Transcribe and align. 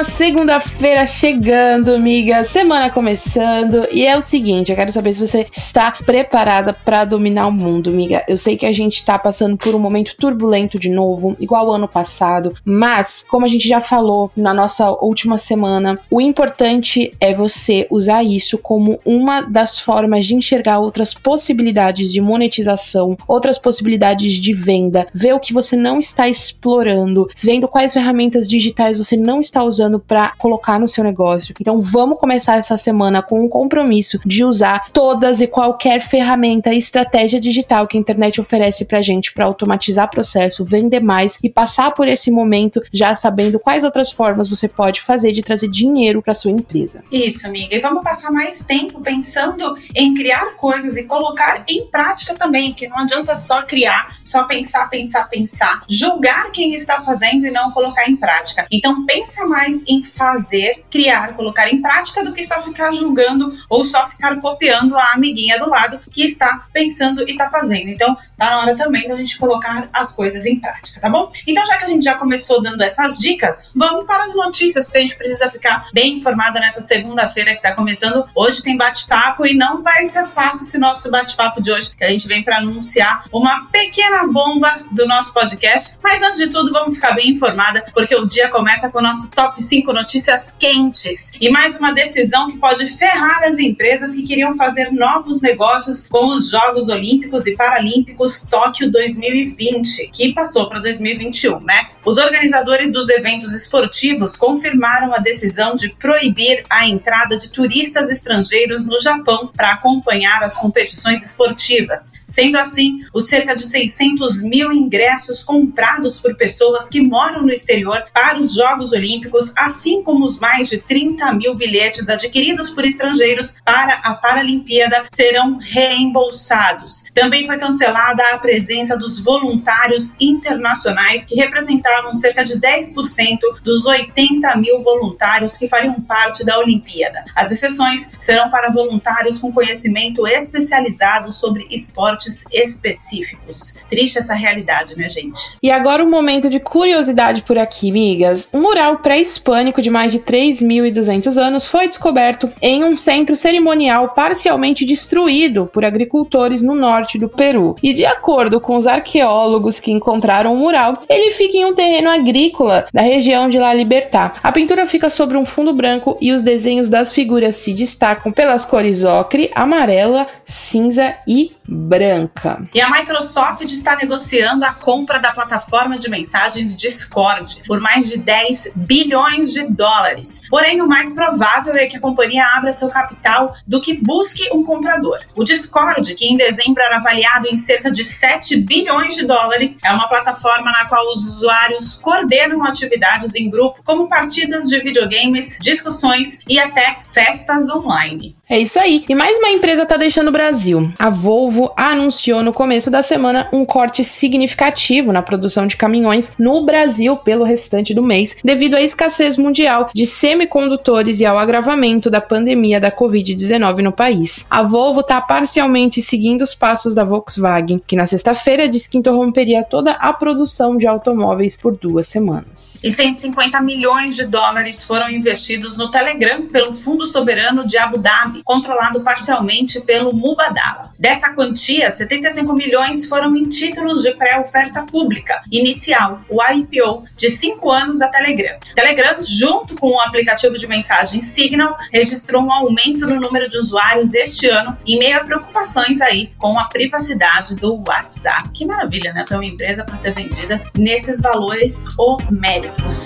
Uma 0.00 0.04
segunda-feira 0.04 1.04
chegando, 1.04 1.92
amiga. 1.92 2.42
Semana 2.42 2.88
começando. 2.88 3.86
E 3.92 4.06
é 4.06 4.16
o 4.16 4.22
seguinte: 4.22 4.70
eu 4.72 4.76
quero 4.76 4.90
saber 4.90 5.12
se 5.12 5.20
você 5.20 5.46
está 5.52 5.92
preparada 5.92 6.72
para 6.72 7.04
dominar 7.04 7.46
o 7.46 7.52
mundo, 7.52 7.90
amiga. 7.90 8.24
Eu 8.26 8.38
sei 8.38 8.56
que 8.56 8.64
a 8.64 8.72
gente 8.72 9.04
tá 9.04 9.18
passando 9.18 9.58
por 9.58 9.74
um 9.74 9.78
momento 9.78 10.16
turbulento 10.16 10.78
de 10.78 10.88
novo, 10.88 11.36
igual 11.38 11.70
ano 11.70 11.86
passado. 11.86 12.54
Mas, 12.64 13.26
como 13.28 13.44
a 13.44 13.48
gente 13.48 13.68
já 13.68 13.78
falou 13.78 14.32
na 14.34 14.54
nossa 14.54 14.90
última 14.90 15.36
semana, 15.36 15.98
o 16.10 16.18
importante 16.18 17.12
é 17.20 17.34
você 17.34 17.86
usar 17.90 18.22
isso 18.22 18.56
como 18.56 18.98
uma 19.04 19.42
das 19.42 19.78
formas 19.78 20.24
de 20.24 20.34
enxergar 20.34 20.78
outras 20.78 21.12
possibilidades 21.12 22.10
de 22.10 22.22
monetização, 22.22 23.18
outras 23.28 23.58
possibilidades 23.58 24.32
de 24.32 24.54
venda, 24.54 25.06
ver 25.12 25.34
o 25.34 25.40
que 25.40 25.52
você 25.52 25.76
não 25.76 26.00
está 26.00 26.26
explorando, 26.26 27.28
vendo 27.36 27.68
quais 27.68 27.92
ferramentas 27.92 28.48
digitais 28.48 28.96
você 28.96 29.14
não 29.14 29.40
está 29.40 29.62
usando 29.62 29.89
para 29.98 30.32
colocar 30.38 30.78
no 30.78 30.86
seu 30.86 31.02
negócio. 31.02 31.54
Então 31.60 31.80
vamos 31.80 32.18
começar 32.18 32.56
essa 32.56 32.76
semana 32.76 33.22
com 33.22 33.44
um 33.44 33.48
compromisso 33.48 34.20
de 34.24 34.44
usar 34.44 34.90
todas 34.92 35.40
e 35.40 35.46
qualquer 35.46 36.00
ferramenta 36.00 36.72
e 36.72 36.78
estratégia 36.78 37.40
digital 37.40 37.86
que 37.86 37.96
a 37.96 38.00
internet 38.00 38.40
oferece 38.40 38.84
pra 38.84 39.02
gente 39.02 39.32
para 39.32 39.46
automatizar 39.46 40.10
processo, 40.10 40.64
vender 40.64 41.00
mais 41.00 41.38
e 41.42 41.48
passar 41.48 41.92
por 41.92 42.06
esse 42.06 42.30
momento 42.30 42.82
já 42.92 43.14
sabendo 43.14 43.58
quais 43.58 43.84
outras 43.84 44.12
formas 44.12 44.50
você 44.50 44.68
pode 44.68 45.00
fazer 45.00 45.32
de 45.32 45.42
trazer 45.42 45.68
dinheiro 45.68 46.22
para 46.22 46.34
sua 46.34 46.50
empresa. 46.50 47.02
Isso, 47.10 47.46
amiga. 47.46 47.74
E 47.74 47.80
vamos 47.80 48.02
passar 48.02 48.30
mais 48.30 48.64
tempo 48.64 49.00
pensando 49.02 49.76
em 49.94 50.14
criar 50.14 50.56
coisas 50.56 50.96
e 50.96 51.04
colocar 51.04 51.64
em 51.66 51.86
prática 51.86 52.34
também, 52.34 52.70
porque 52.70 52.88
não 52.88 52.98
adianta 52.98 53.34
só 53.34 53.62
criar, 53.62 54.16
só 54.22 54.44
pensar, 54.44 54.88
pensar, 54.88 55.24
pensar, 55.28 55.84
julgar 55.88 56.50
quem 56.52 56.74
está 56.74 57.02
fazendo 57.02 57.46
e 57.46 57.50
não 57.50 57.70
colocar 57.70 58.08
em 58.08 58.16
prática. 58.16 58.66
Então 58.70 59.04
pensa 59.06 59.46
mais 59.46 59.79
em 59.86 60.04
fazer, 60.04 60.84
criar, 60.90 61.34
colocar 61.34 61.68
em 61.70 61.80
prática 61.80 62.24
do 62.24 62.32
que 62.32 62.44
só 62.44 62.60
ficar 62.62 62.92
julgando 62.92 63.54
ou 63.68 63.84
só 63.84 64.06
ficar 64.06 64.40
copiando 64.40 64.96
a 64.96 65.12
amiguinha 65.12 65.58
do 65.58 65.68
lado 65.68 66.00
que 66.10 66.24
está 66.24 66.66
pensando 66.72 67.22
e 67.26 67.32
está 67.32 67.48
fazendo. 67.48 67.88
Então, 67.88 68.16
tá 68.36 68.50
na 68.50 68.60
hora 68.60 68.76
também 68.76 69.08
da 69.08 69.16
gente 69.16 69.38
colocar 69.38 69.88
as 69.92 70.12
coisas 70.12 70.46
em 70.46 70.58
prática, 70.58 71.00
tá 71.00 71.08
bom? 71.08 71.30
Então, 71.46 71.64
já 71.66 71.76
que 71.76 71.84
a 71.84 71.88
gente 71.88 72.04
já 72.04 72.14
começou 72.14 72.62
dando 72.62 72.82
essas 72.82 73.18
dicas, 73.18 73.70
vamos 73.74 74.06
para 74.06 74.24
as 74.24 74.34
notícias, 74.34 74.86
porque 74.86 74.98
a 74.98 75.00
gente 75.00 75.16
precisa 75.16 75.50
ficar 75.50 75.88
bem 75.92 76.18
informada 76.18 76.60
nessa 76.60 76.80
segunda-feira 76.80 77.52
que 77.52 77.58
está 77.58 77.74
começando. 77.74 78.26
Hoje 78.34 78.62
tem 78.62 78.76
bate-papo 78.76 79.46
e 79.46 79.54
não 79.54 79.82
vai 79.82 80.06
ser 80.06 80.26
fácil 80.26 80.66
esse 80.66 80.78
nosso 80.78 81.10
bate-papo 81.10 81.60
de 81.60 81.70
hoje, 81.70 81.94
que 81.94 82.04
a 82.04 82.10
gente 82.10 82.26
vem 82.26 82.42
para 82.42 82.58
anunciar 82.58 83.24
uma 83.32 83.66
pequena 83.70 84.26
bomba 84.26 84.84
do 84.90 85.06
nosso 85.06 85.32
podcast. 85.32 85.98
Mas 86.02 86.22
antes 86.22 86.38
de 86.38 86.48
tudo, 86.48 86.72
vamos 86.72 86.94
ficar 86.94 87.12
bem 87.12 87.30
informada, 87.30 87.84
porque 87.92 88.14
o 88.14 88.26
dia 88.26 88.48
começa 88.48 88.90
com 88.90 88.98
o 88.98 89.02
nosso 89.02 89.30
top 89.30 89.59
top 89.60 89.62
5 89.62 89.92
notícias 89.92 90.54
quentes 90.58 91.30
e 91.40 91.50
mais 91.50 91.78
uma 91.78 91.92
decisão 91.92 92.50
que 92.50 92.56
pode 92.56 92.86
ferrar 92.86 93.44
as 93.44 93.58
empresas 93.58 94.14
que 94.14 94.26
queriam 94.26 94.56
fazer 94.56 94.90
novos 94.90 95.42
negócios 95.42 96.06
com 96.08 96.34
os 96.34 96.50
Jogos 96.50 96.88
Olímpicos 96.88 97.46
e 97.46 97.54
Paralímpicos 97.54 98.42
Tóquio 98.48 98.90
2020, 98.90 100.10
que 100.12 100.32
passou 100.32 100.68
para 100.68 100.80
2021, 100.80 101.60
né? 101.60 101.88
Os 102.04 102.16
organizadores 102.16 102.90
dos 102.90 103.08
eventos 103.10 103.52
esportivos 103.52 104.36
confirmaram 104.36 105.12
a 105.14 105.18
decisão 105.18 105.76
de 105.76 105.90
proibir 105.90 106.64
a 106.70 106.88
entrada 106.88 107.36
de 107.36 107.50
turistas 107.50 108.10
estrangeiros 108.10 108.86
no 108.86 108.98
Japão 108.98 109.50
para 109.54 109.72
acompanhar 109.72 110.42
as 110.42 110.56
competições 110.56 111.22
esportivas. 111.22 112.12
Sendo 112.26 112.56
assim, 112.56 113.00
os 113.12 113.28
cerca 113.28 113.54
de 113.54 113.64
600 113.64 114.42
mil 114.42 114.72
ingressos 114.72 115.42
comprados 115.42 116.20
por 116.20 116.34
pessoas 116.36 116.88
que 116.88 117.00
moram 117.02 117.42
no 117.42 117.52
exterior 117.52 118.04
para 118.12 118.38
os 118.38 118.54
Jogos 118.54 118.92
Olímpicos 118.92 119.49
assim 119.56 120.02
como 120.02 120.24
os 120.24 120.38
mais 120.38 120.68
de 120.68 120.78
30 120.78 121.32
mil 121.34 121.54
bilhetes 121.54 122.08
adquiridos 122.08 122.70
por 122.70 122.84
estrangeiros 122.84 123.56
para 123.64 123.94
a 124.02 124.14
Paralimpíada, 124.14 125.06
serão 125.10 125.58
reembolsados. 125.58 127.04
Também 127.14 127.46
foi 127.46 127.58
cancelada 127.58 128.22
a 128.32 128.38
presença 128.38 128.96
dos 128.96 129.18
voluntários 129.18 130.14
internacionais, 130.20 131.24
que 131.24 131.34
representavam 131.34 132.14
cerca 132.14 132.44
de 132.44 132.54
10% 132.58 133.38
dos 133.62 133.86
80 133.86 134.56
mil 134.56 134.82
voluntários 134.82 135.56
que 135.56 135.68
fariam 135.68 136.00
parte 136.00 136.44
da 136.44 136.58
Olimpíada. 136.58 137.24
As 137.34 137.50
exceções 137.50 138.10
serão 138.18 138.50
para 138.50 138.70
voluntários 138.70 139.38
com 139.38 139.52
conhecimento 139.52 140.26
especializado 140.26 141.32
sobre 141.32 141.66
esportes 141.70 142.44
específicos. 142.52 143.74
Triste 143.88 144.18
essa 144.18 144.34
realidade, 144.34 144.96
né, 144.96 145.08
gente? 145.08 145.52
E 145.62 145.70
agora 145.70 146.04
um 146.04 146.10
momento 146.10 146.48
de 146.48 146.60
curiosidade 146.60 147.42
por 147.42 147.58
aqui, 147.58 147.90
migas. 147.90 148.48
Um 148.52 148.60
mural 148.60 148.98
pré 148.98 149.18
hispânico 149.40 149.80
de 149.80 149.88
mais 149.88 150.12
de 150.12 150.18
3.200 150.18 151.36
anos 151.38 151.66
foi 151.66 151.88
descoberto 151.88 152.50
em 152.60 152.84
um 152.84 152.96
centro 152.96 153.34
cerimonial 153.34 154.10
parcialmente 154.10 154.84
destruído 154.84 155.68
por 155.72 155.84
agricultores 155.84 156.60
no 156.60 156.74
norte 156.74 157.18
do 157.18 157.28
Peru. 157.28 157.74
E 157.82 157.94
de 157.94 158.04
acordo 158.04 158.60
com 158.60 158.76
os 158.76 158.86
arqueólogos 158.86 159.80
que 159.80 159.90
encontraram 159.90 160.52
o 160.52 160.56
mural, 160.56 160.98
ele 161.08 161.32
fica 161.32 161.56
em 161.56 161.64
um 161.64 161.74
terreno 161.74 162.10
agrícola 162.10 162.86
da 162.92 163.00
região 163.00 163.48
de 163.48 163.58
La 163.58 163.72
Libertad. 163.72 164.36
A 164.42 164.52
pintura 164.52 164.86
fica 164.86 165.08
sobre 165.08 165.38
um 165.38 165.46
fundo 165.46 165.72
branco 165.72 166.18
e 166.20 166.32
os 166.32 166.42
desenhos 166.42 166.90
das 166.90 167.12
figuras 167.12 167.56
se 167.56 167.72
destacam 167.72 168.30
pelas 168.30 168.64
cores 168.66 169.04
ocre, 169.04 169.50
amarela, 169.54 170.26
cinza 170.44 171.14
e 171.26 171.52
branca. 171.70 172.68
E 172.74 172.80
a 172.80 172.90
Microsoft 172.90 173.62
está 173.62 173.94
negociando 173.94 174.64
a 174.64 174.72
compra 174.72 175.18
da 175.18 175.32
plataforma 175.32 175.96
de 175.96 176.10
mensagens 176.10 176.76
Discord 176.76 177.62
por 177.66 177.80
mais 177.80 178.08
de 178.08 178.18
10 178.18 178.72
bilhões 178.74 179.52
de 179.52 179.62
dólares. 179.68 180.42
Porém, 180.50 180.82
o 180.82 180.88
mais 180.88 181.12
provável 181.12 181.74
é 181.74 181.86
que 181.86 181.96
a 181.96 182.00
companhia 182.00 182.44
abra 182.54 182.72
seu 182.72 182.88
capital 182.88 183.54
do 183.66 183.80
que 183.80 183.94
busque 183.94 184.48
um 184.52 184.62
comprador. 184.62 185.20
O 185.36 185.44
Discord, 185.44 186.14
que 186.14 186.26
em 186.26 186.36
dezembro 186.36 186.82
era 186.82 186.96
avaliado 186.96 187.46
em 187.46 187.56
cerca 187.56 187.90
de 187.90 188.02
7 188.02 188.56
bilhões 188.56 189.14
de 189.14 189.24
dólares, 189.24 189.78
é 189.84 189.92
uma 189.92 190.08
plataforma 190.08 190.72
na 190.72 190.86
qual 190.86 191.06
os 191.08 191.30
usuários 191.30 191.94
coordenam 191.94 192.64
atividades 192.64 193.34
em 193.34 193.48
grupo, 193.48 193.82
como 193.84 194.08
partidas 194.08 194.64
de 194.64 194.78
videogames, 194.80 195.56
discussões 195.60 196.40
e 196.48 196.58
até 196.58 196.98
festas 197.04 197.68
online. 197.68 198.39
É 198.50 198.58
isso 198.58 198.80
aí. 198.80 199.04
E 199.08 199.14
mais 199.14 199.38
uma 199.38 199.50
empresa 199.50 199.84
está 199.84 199.96
deixando 199.96 200.26
o 200.26 200.32
Brasil. 200.32 200.92
A 200.98 201.08
Volvo 201.08 201.72
anunciou 201.76 202.42
no 202.42 202.52
começo 202.52 202.90
da 202.90 203.00
semana 203.00 203.48
um 203.52 203.64
corte 203.64 204.02
significativo 204.02 205.12
na 205.12 205.22
produção 205.22 205.68
de 205.68 205.76
caminhões 205.76 206.34
no 206.36 206.64
Brasil 206.64 207.16
pelo 207.16 207.44
restante 207.44 207.94
do 207.94 208.02
mês, 208.02 208.36
devido 208.42 208.74
à 208.74 208.82
escassez 208.82 209.38
mundial 209.38 209.88
de 209.94 210.04
semicondutores 210.04 211.20
e 211.20 211.26
ao 211.26 211.38
agravamento 211.38 212.10
da 212.10 212.20
pandemia 212.20 212.80
da 212.80 212.90
Covid-19 212.90 213.82
no 213.82 213.92
país. 213.92 214.44
A 214.50 214.64
Volvo 214.64 214.98
está 214.98 215.20
parcialmente 215.20 216.02
seguindo 216.02 216.42
os 216.42 216.52
passos 216.52 216.92
da 216.92 217.04
Volkswagen, 217.04 217.80
que 217.86 217.94
na 217.94 218.08
sexta-feira 218.08 218.68
disse 218.68 218.90
que 218.90 218.98
interromperia 218.98 219.62
toda 219.62 219.92
a 219.92 220.12
produção 220.12 220.76
de 220.76 220.88
automóveis 220.88 221.56
por 221.56 221.76
duas 221.76 222.08
semanas. 222.08 222.80
E 222.82 222.90
150 222.90 223.60
milhões 223.60 224.16
de 224.16 224.24
dólares 224.24 224.84
foram 224.84 225.08
investidos 225.08 225.78
no 225.78 225.88
Telegram 225.88 226.48
pelo 226.48 226.74
Fundo 226.74 227.06
Soberano 227.06 227.64
de 227.64 227.78
Abu 227.78 227.96
Dhabi 227.96 228.39
controlado 228.44 229.00
parcialmente 229.00 229.80
pelo 229.80 230.12
Mubadala. 230.12 230.92
Dessa 230.98 231.32
quantia, 231.32 231.90
75 231.90 232.52
milhões 232.52 233.06
foram 233.06 233.34
em 233.36 233.48
títulos 233.48 234.02
de 234.02 234.12
pré-oferta 234.14 234.82
pública 234.82 235.42
inicial, 235.50 236.20
o 236.28 236.42
IPO, 236.42 237.04
de 237.16 237.30
cinco 237.30 237.70
anos 237.70 237.98
da 237.98 238.08
Telegram. 238.08 238.58
Telegram, 238.74 239.16
junto 239.20 239.74
com 239.76 239.90
o 239.90 240.00
aplicativo 240.00 240.56
de 240.58 240.66
mensagem 240.66 241.22
Signal, 241.22 241.76
registrou 241.92 242.42
um 242.42 242.52
aumento 242.52 243.06
no 243.06 243.20
número 243.20 243.48
de 243.48 243.56
usuários 243.56 244.14
este 244.14 244.48
ano, 244.48 244.76
em 244.86 244.98
meio 244.98 245.16
a 245.16 245.24
preocupações 245.24 246.00
aí 246.00 246.32
com 246.38 246.58
a 246.58 246.64
privacidade 246.64 247.56
do 247.56 247.82
WhatsApp. 247.86 248.50
Que 248.50 248.66
maravilha, 248.66 249.12
né? 249.12 249.24
Ter 249.26 249.34
uma 249.34 249.44
empresa 249.44 249.84
para 249.84 249.96
ser 249.96 250.14
vendida 250.14 250.62
nesses 250.76 251.20
valores 251.20 251.86
homéricos. 251.98 253.04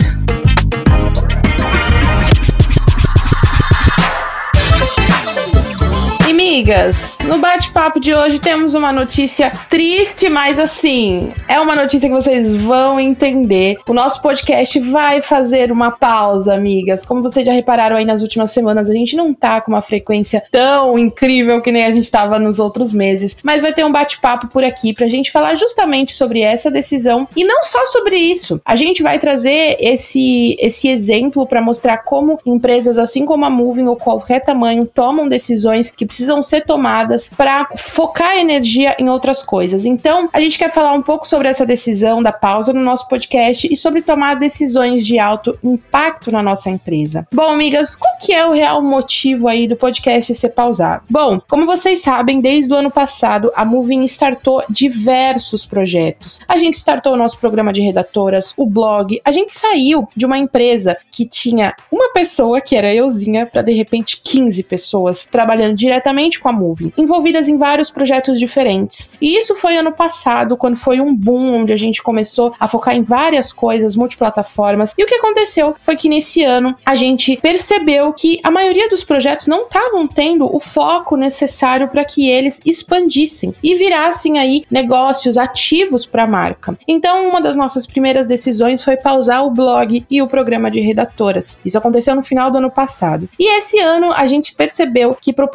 Amigas, 6.45 7.17
no 7.25 7.39
bate-papo 7.39 7.99
de 7.99 8.15
hoje 8.15 8.39
temos 8.39 8.75
uma 8.75 8.93
notícia 8.93 9.51
triste, 9.71 10.29
mas 10.29 10.59
assim, 10.59 11.33
é 11.49 11.59
uma 11.59 11.75
notícia 11.75 12.07
que 12.07 12.15
vocês 12.15 12.55
vão 12.55 13.01
entender. 13.01 13.79
O 13.89 13.95
nosso 13.95 14.21
podcast 14.21 14.79
vai 14.79 15.23
fazer 15.23 15.73
uma 15.73 15.91
pausa, 15.91 16.53
amigas. 16.53 17.03
Como 17.03 17.23
vocês 17.23 17.47
já 17.47 17.53
repararam 17.53 17.97
aí 17.97 18.05
nas 18.05 18.21
últimas 18.21 18.51
semanas, 18.51 18.91
a 18.91 18.93
gente 18.93 19.17
não 19.17 19.33
tá 19.33 19.63
com 19.63 19.73
uma 19.73 19.81
frequência 19.81 20.45
tão 20.51 20.99
incrível 20.99 21.63
que 21.63 21.73
nem 21.73 21.87
a 21.87 21.91
gente 21.91 22.11
tava 22.11 22.39
nos 22.39 22.59
outros 22.59 22.93
meses, 22.93 23.39
mas 23.43 23.63
vai 23.63 23.73
ter 23.73 23.83
um 23.83 23.91
bate-papo 23.91 24.49
por 24.49 24.63
aqui 24.63 24.93
pra 24.93 25.09
gente 25.09 25.33
falar 25.33 25.57
justamente 25.57 26.13
sobre 26.13 26.43
essa 26.43 26.71
decisão 26.71 27.27
e 27.35 27.43
não 27.43 27.65
só 27.65 27.87
sobre 27.87 28.17
isso. 28.17 28.61
A 28.67 28.77
gente 28.77 29.03
vai 29.03 29.19
trazer 29.19 29.79
esse 29.81 30.57
esse 30.61 30.89
exemplo 30.89 31.47
para 31.47 31.63
mostrar 31.63 31.99
como 31.99 32.39
empresas 32.45 32.99
assim 32.99 33.25
como 33.25 33.47
a 33.47 33.51
Moving 33.51 33.87
ou 33.87 33.97
qualquer 33.97 34.41
tamanho 34.41 34.85
tomam 34.85 35.27
decisões 35.27 35.91
que 35.91 36.05
precisam 36.05 36.34
ser 36.43 36.65
tomadas 36.65 37.29
para 37.29 37.69
focar 37.77 38.37
energia 38.39 38.97
em 38.99 39.09
outras 39.09 39.43
coisas. 39.43 39.85
Então, 39.85 40.29
a 40.33 40.41
gente 40.41 40.59
quer 40.59 40.73
falar 40.73 40.93
um 40.93 41.03
pouco 41.03 41.27
sobre 41.27 41.49
essa 41.49 41.67
decisão 41.67 42.23
da 42.23 42.33
pausa 42.33 42.73
no 42.73 42.81
nosso 42.81 43.09
podcast 43.09 43.69
e 43.71 43.77
sobre 43.77 44.03
tomar 44.03 44.35
decisões 44.35 45.07
de 45.07 45.19
alto 45.19 45.59
impacto 45.63 46.31
na 46.31 46.43
nossa 46.43 46.71
empresa. 46.71 47.27
Bom, 47.33 47.51
amigas, 47.51 47.97
qual 47.97 48.17
que 48.19 48.33
é 48.33 48.47
o 48.47 48.53
real 48.53 48.83
motivo 48.83 49.49
aí 49.49 49.67
do 49.67 49.77
podcast 49.77 50.35
ser 50.35 50.51
pausado? 50.51 51.05
Bom, 51.09 51.39
como 51.49 51.67
vocês 51.67 52.01
sabem, 52.01 52.41
desde 52.41 52.73
o 52.73 52.77
ano 52.77 52.91
passado 52.91 53.53
a 53.55 53.65
Moving 53.65 54.05
startou 54.05 54.63
diversos 54.69 55.67
projetos. 55.67 56.41
A 56.49 56.57
gente 56.57 56.75
startou 56.75 57.13
o 57.13 57.17
nosso 57.17 57.39
programa 57.39 57.73
de 57.73 57.83
redatoras, 57.83 58.53
o 58.57 58.67
blog, 58.67 59.21
a 59.25 59.33
gente 59.33 59.53
saiu 59.53 60.07
de 60.17 60.27
uma 60.27 60.39
empresa 60.39 60.97
que 61.11 61.27
tinha 61.27 61.75
uma 61.91 62.13
pessoa, 62.13 62.61
que 62.61 62.77
era 62.77 62.93
euzinha, 62.93 63.47
para 63.47 63.63
de 63.63 63.73
repente 63.73 64.21
15 64.23 64.63
pessoas 64.65 65.29
trabalhando 65.31 65.75
diretamente 65.75 66.24
com 66.41 66.49
a 66.49 66.53
Moving, 66.53 66.93
envolvidas 66.97 67.49
em 67.49 67.59
vários 67.59 67.91
projetos 67.91 68.39
diferentes. 68.39 69.11
E 69.21 69.37
isso 69.37 69.55
foi 69.55 69.77
ano 69.77 69.93
passado, 69.93 70.57
quando 70.57 70.77
foi 70.77 71.01
um 71.01 71.15
boom 71.15 71.63
onde 71.63 71.73
a 71.73 71.77
gente 71.77 72.03
começou 72.03 72.53
a 72.59 72.67
focar 72.67 72.97
em 72.97 73.03
várias 73.03 73.53
coisas, 73.53 73.97
multiplataformas. 73.97 74.95
E 74.97 75.05
o 75.05 75.07
que 75.07 75.15
aconteceu 75.15 75.75
foi 75.81 75.97
que 75.97 76.09
nesse 76.09 76.43
ano 76.43 76.75
a 76.85 76.95
gente 76.95 77.37
percebeu 77.37 78.13
que 78.13 78.41
a 78.43 78.51
maioria 78.51 78.89
dos 78.89 79.05
projetos 79.05 79.47
não 79.47 79.63
estavam 79.63 80.07
tendo 80.07 80.55
o 80.55 80.61
foco 80.61 81.17
necessário 81.17 81.89
para 81.89 82.05
que 82.05 82.29
eles 82.29 82.61
expandissem 82.65 83.55
e 83.63 83.75
virassem 83.75 84.39
aí 84.39 84.65
negócios 84.71 85.37
ativos 85.37 86.07
para 86.07 86.25
a 86.25 86.27
marca. 86.27 86.77
Então, 86.87 87.29
uma 87.29 87.41
das 87.41 87.57
nossas 87.57 87.87
primeiras 87.87 88.27
decisões 88.27 88.83
foi 88.83 88.97
pausar 88.97 89.45
o 89.45 89.51
blog 89.51 90.05
e 90.11 90.23
o 90.23 90.29
programa 90.29 90.71
de 90.71 90.81
redatoras. 90.81 91.61
Isso 91.65 91.79
aconteceu 91.79 92.15
no 92.15 92.23
final 92.23 92.51
do 92.51 92.59
ano 92.59 92.71
passado. 92.71 93.29
E 93.39 93.59
esse 93.59 93.79
ano 93.79 94.13
a 94.13 94.27
gente 94.27 94.55
percebeu 94.55 95.17
que 95.21 95.33
para 95.33 95.45
o 95.45 95.49